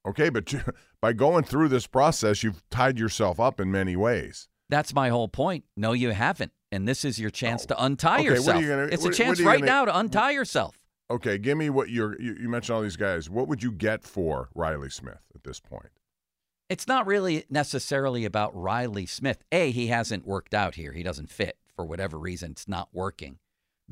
[0.07, 0.61] Okay, but you,
[1.03, 4.49] by going through this process, you've tied yourself up in many ways.
[4.71, 5.65] That's my whole point.
[5.77, 6.53] No, you haven't.
[6.71, 7.75] And this is your chance oh.
[7.75, 8.63] to untie Okay, yourself.
[8.63, 10.79] you gonna- it's what- a chance what are you right gonna- now to untie yourself.
[11.11, 12.21] Okay, give me what you're.
[12.21, 13.31] You, you mentioned all these guys.
[13.31, 15.89] What would you get for Reilly Smith at this point?
[16.69, 19.43] It's not really necessarily about Reilly Smith.
[19.53, 20.93] A, he hasn't worked out here.
[20.93, 22.51] He doesn't fit for whatever reason.
[22.51, 23.39] It's not working.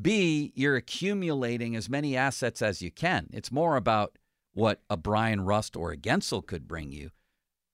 [0.01, 3.29] B, you're accumulating as many assets as you can.
[3.33, 4.19] It's more about
[4.53, 7.11] what a Bryan Rust or a Guentzel could bring you.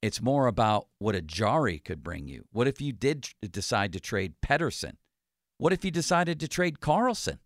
[0.00, 2.44] It's more about what a Jarry could bring you.
[2.52, 4.96] What if you did decide to trade Pettersson?
[5.58, 7.38] What if you decided to trade Karlsson?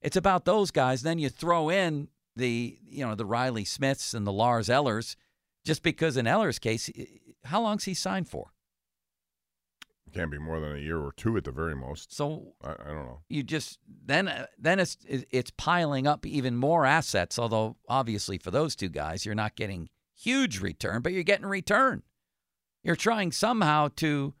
[0.00, 1.02] It's about those guys.
[1.02, 5.16] Then you throw in the you know the Reilly Smiths and the Lars Ellers,
[5.64, 6.90] just because in Eller's case,
[7.44, 8.52] how long's he signed for?
[10.12, 12.12] Can't be more than a year or two at the very most.
[12.12, 13.20] So I, I don't know.
[13.28, 17.38] you just then uh, then it's it's piling up even more assets.
[17.38, 22.02] Although obviously for those two guys, you're not getting huge return, but you're getting return.
[22.82, 24.34] You're trying somehow to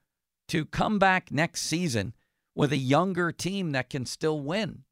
[0.48, 2.14] to come back next season
[2.56, 4.82] with a younger team that can still win.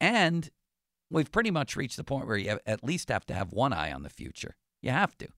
[0.00, 0.50] And
[1.08, 3.92] we've pretty much reached the point where you at least have to have one eye
[3.92, 4.56] on the future.
[4.82, 5.28] You have to.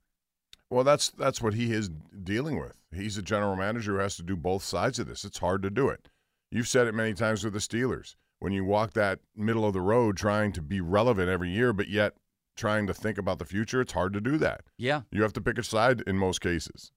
[0.73, 1.91] Well, that's that's what he is
[2.25, 2.73] dealing with.
[2.95, 5.23] He's a general manager who has to do both sides of this.
[5.23, 6.09] It's hard to do it.
[6.51, 8.17] You've said it many times with the Steelers.
[8.39, 11.89] When you walk that middle of the road trying to be relevant every year, but
[11.89, 12.15] yet
[12.57, 14.63] trying to think about the future, it's hard to do that.
[14.79, 15.03] Yeah.
[15.11, 16.91] You have to pick a side in most cases.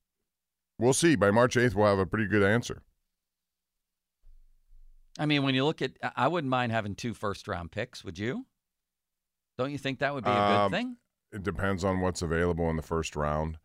[0.79, 1.17] We'll see.
[1.17, 2.81] By March 8th, we'll have a pretty good answer.
[5.19, 8.05] I mean, when you look at, I- I wouldn't mind having two first round picks.
[8.05, 8.45] Would you?
[9.57, 10.97] Don't you think that would be a good Um, thing?
[11.33, 13.57] It depends on what's available in the first round.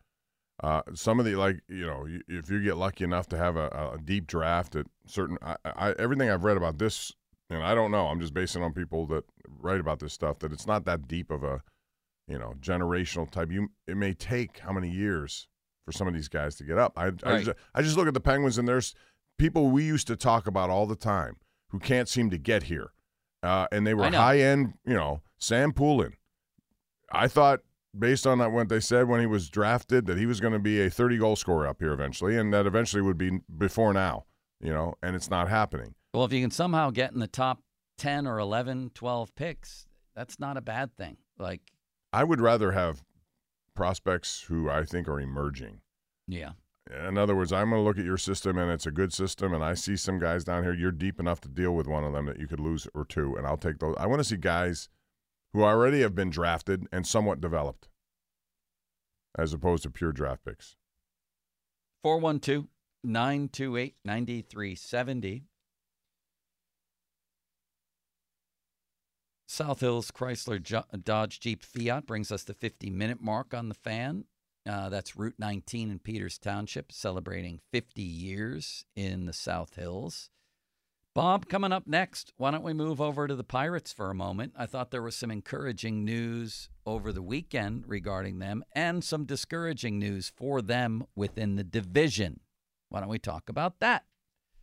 [0.61, 3.67] Uh, some of the like you know, if you get lucky enough to have a,
[3.95, 7.11] a deep draft at certain, I, I, everything I've read about this,
[7.49, 9.23] and I don't know, I'm just basing on people that
[9.59, 10.39] write about this stuff.
[10.39, 11.63] That it's not that deep of a,
[12.27, 13.51] you know, generational type.
[13.51, 15.47] You it may take how many years
[15.83, 16.93] for some of these guys to get up.
[16.95, 18.93] I I, just, I just look at the Penguins and there's
[19.39, 21.37] people we used to talk about all the time
[21.69, 22.91] who can't seem to get here,
[23.41, 26.13] uh, and they were high end, you know, Sam Poulin.
[27.11, 27.61] I thought,
[27.97, 30.59] based on that, what they said when he was drafted, that he was going to
[30.59, 34.25] be a 30 goal scorer up here eventually, and that eventually would be before now,
[34.59, 35.95] you know, and it's not happening.
[36.13, 37.61] Well, if you can somehow get in the top
[37.97, 41.17] 10 or 11, 12 picks, that's not a bad thing.
[41.37, 41.61] Like,
[42.13, 43.03] I would rather have
[43.75, 45.81] prospects who I think are emerging.
[46.27, 46.51] yeah.
[47.07, 49.53] In other words, I'm going to look at your system and it's a good system,
[49.53, 50.73] and I see some guys down here.
[50.73, 53.35] You're deep enough to deal with one of them that you could lose or two,
[53.37, 53.95] and I'll take those.
[53.97, 54.89] I want to see guys
[55.53, 57.89] who already have been drafted and somewhat developed,
[59.37, 60.75] as opposed to pure draft picks.
[62.03, 62.67] 412
[63.03, 65.43] 928 9370.
[69.47, 74.23] South Hills Chrysler Dodge Jeep Fiat brings us the 50 minute mark on the fan.
[74.65, 80.29] Uh, that's Route 19 in Peters Township, celebrating 50 years in the South Hills.
[81.13, 84.53] Bob, coming up next, why don't we move over to the Pirates for a moment?
[84.55, 89.99] I thought there was some encouraging news over the weekend regarding them and some discouraging
[89.99, 92.39] news for them within the division.
[92.87, 94.05] Why don't we talk about that?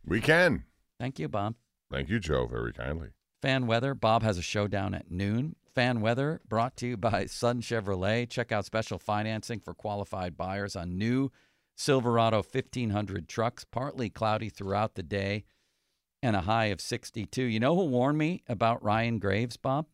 [0.03, 0.63] We can.
[0.99, 1.53] Thank you, Bob.
[1.91, 3.09] Thank you, Joe, very kindly.
[3.43, 3.93] Fan weather.
[3.93, 5.55] Bob has a showdown at noon.
[5.75, 8.27] Fan weather brought to you by Sun Chevrolet.
[8.27, 11.31] Check out special financing for qualified buyers on new
[11.77, 13.65] Silverado 1500 trucks.
[13.65, 15.43] Partly cloudy throughout the day
[16.21, 17.41] and a high of 62.
[17.41, 19.87] You know who warned me about Ryan Graves, Bob?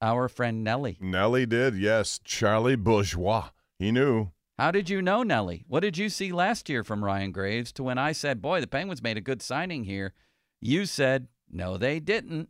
[0.00, 0.98] Our friend Nellie.
[1.00, 2.20] Nelly did, yes.
[2.24, 3.50] Charlie Bourgeois.
[3.78, 4.30] He knew.
[4.58, 5.64] How did you know, Nellie?
[5.66, 8.66] What did you see last year from Ryan Graves to when I said, boy, the
[8.66, 10.12] Penguins made a good signing here?
[10.60, 12.48] You said, no, they didn't.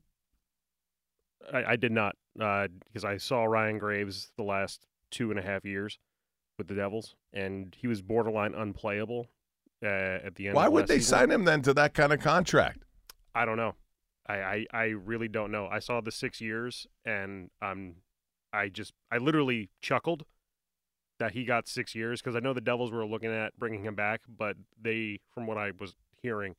[1.52, 5.42] I, I did not uh, because I saw Ryan Graves the last two and a
[5.42, 5.98] half years
[6.58, 9.28] with the Devils, and he was borderline unplayable
[9.84, 10.56] uh, at the end.
[10.56, 11.18] Why of would they season.
[11.18, 12.84] sign him then to that kind of contract?
[13.34, 13.74] I don't know.
[14.26, 15.68] I, I, I really don't know.
[15.70, 17.96] I saw the six years, and um,
[18.52, 20.24] I just I literally chuckled
[21.18, 23.94] that he got six years because I know the Devils were looking at bringing him
[23.94, 26.56] back, but they, from what I was hearing,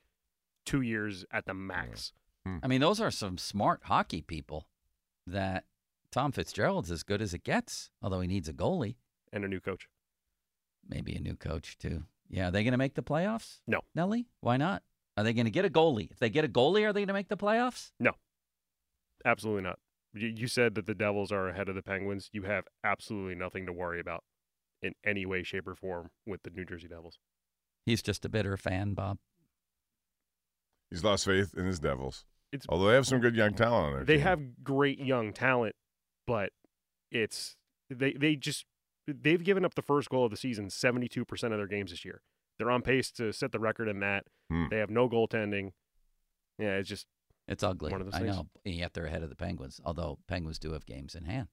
[0.65, 2.13] two years at the max.
[2.61, 4.67] I mean, those are some smart hockey people
[5.26, 5.63] that
[6.11, 8.97] Tom Fitzgerald's as good as it gets, although he needs a goalie.
[9.34, 9.88] And a new coach.
[10.88, 12.03] Maybe a new coach, too.
[12.30, 13.59] Yeah, are they going to make the playoffs?
[13.67, 13.82] No.
[13.93, 14.28] Nelly?
[14.41, 14.84] Why not?
[15.17, 16.09] Are they going to get a goalie?
[16.11, 17.91] If they get a goalie, are they going to make the playoffs?
[17.99, 18.11] No,
[19.23, 19.80] absolutely not.
[20.13, 22.30] You, you said that the Devils are ahead of the Penguins.
[22.34, 24.23] You have absolutely nothing to worry about
[24.82, 27.17] in any way, shape, or form with the New Jersey Devils.
[27.86, 29.17] He's just a bitter fan, Bob.
[30.89, 32.26] He's lost faith in his Devils.
[32.51, 34.03] It's- Although they have some good young talent on there.
[34.05, 35.76] They have great young talent,
[36.28, 36.51] but
[37.11, 37.55] it's
[37.89, 38.65] they they just
[39.08, 42.22] they've given up the first goal of the season 72% of their games this year.
[42.58, 44.26] They're on pace to set the record in that.
[44.49, 44.66] Hmm.
[44.70, 45.72] They have no goaltending.
[46.58, 47.06] Yeah, it's just
[47.47, 47.91] It's ugly.
[47.91, 48.36] One of those I things.
[48.36, 48.47] know.
[48.66, 51.47] And yet they're ahead of the Penguins, although Penguins do have games in hand.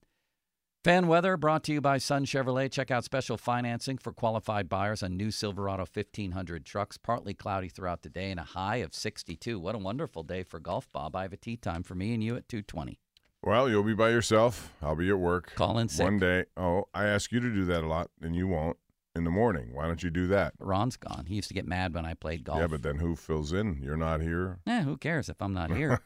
[0.83, 2.69] Fan weather brought to you by Sun Chevrolet.
[2.69, 6.97] Check out special financing for qualified buyers on new Silverado 1500 trucks.
[6.97, 9.59] Partly cloudy throughout the day and a high of 62.
[9.59, 11.15] What a wonderful day for golf, Bob.
[11.15, 12.99] I have a tea time for me and you at 220.
[13.45, 14.73] Well, you'll be by yourself.
[14.81, 15.53] I'll be at work.
[15.55, 16.05] Call in sick.
[16.05, 16.45] One day.
[16.55, 18.77] Oh, I ask you to do that a lot, and you won't
[19.15, 19.73] in the morning.
[19.73, 20.53] Why don't you do that?
[20.59, 21.25] Ron's gone.
[21.27, 22.59] He used to get mad when I played golf.
[22.59, 23.79] Yeah, but then who fills in?
[23.81, 24.59] You're not here.
[24.65, 25.99] Eh, who cares if I'm not here?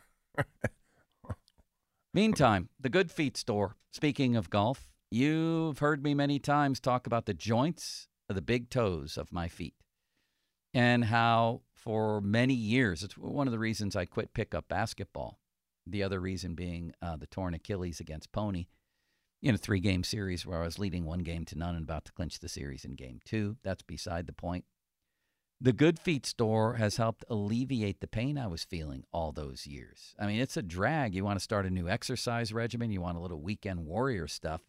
[2.14, 3.76] Meantime, the Good Feet store.
[3.92, 8.70] Speaking of golf, you've heard me many times talk about the joints of the big
[8.72, 9.76] toes of my feet
[10.74, 15.40] and how for many years, it's one of the reasons I quit pickup basketball.
[15.90, 18.68] The other reason being uh, the torn Achilles against Pony
[19.42, 22.06] in a three game series where I was leading one game to none and about
[22.06, 23.58] to clinch the series in game two.
[23.64, 24.66] That's beside the point.
[25.60, 30.14] The Good Feet store has helped alleviate the pain I was feeling all those years.
[30.20, 31.16] I mean, it's a drag.
[31.16, 34.62] You want to start a new exercise regimen, you want a little weekend warrior stuff,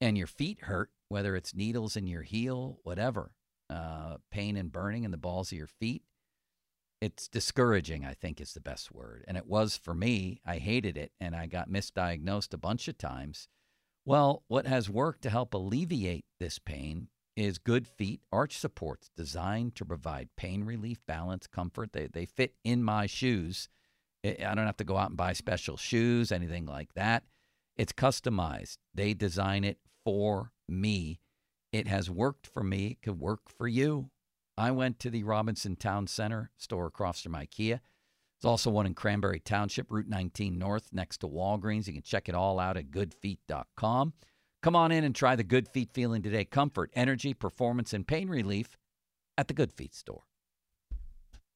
[0.00, 3.32] and your feet hurt, whether it's needles in your heel, whatever,
[3.68, 6.02] uh, pain and burning in the balls of your feet.
[7.02, 9.24] It's discouraging, I think is the best word.
[9.26, 10.40] And it was for me.
[10.46, 13.48] I hated it, and I got misdiagnosed a bunch of times.
[14.04, 19.74] Well, what has worked to help alleviate this pain is Good Feet arch supports designed
[19.74, 21.92] to provide pain relief, balance, comfort.
[21.92, 23.68] They, they fit in my shoes.
[24.24, 27.24] I don't have to go out and buy special shoes, anything like that.
[27.76, 28.76] It's customized.
[28.94, 31.18] They design it for me.
[31.72, 32.92] It has worked for me.
[32.92, 34.10] It could work for you.
[34.62, 37.80] I went to the Robinson Town Center store across from IKEA.
[37.80, 41.88] There's also one in Cranberry Township, Route 19 North, next to Walgreens.
[41.88, 44.12] You can check it all out at goodfeet.com.
[44.62, 46.44] Come on in and try the Good Feet feeling today.
[46.44, 48.76] Comfort, energy, performance, and pain relief
[49.36, 50.22] at the Good Feet store.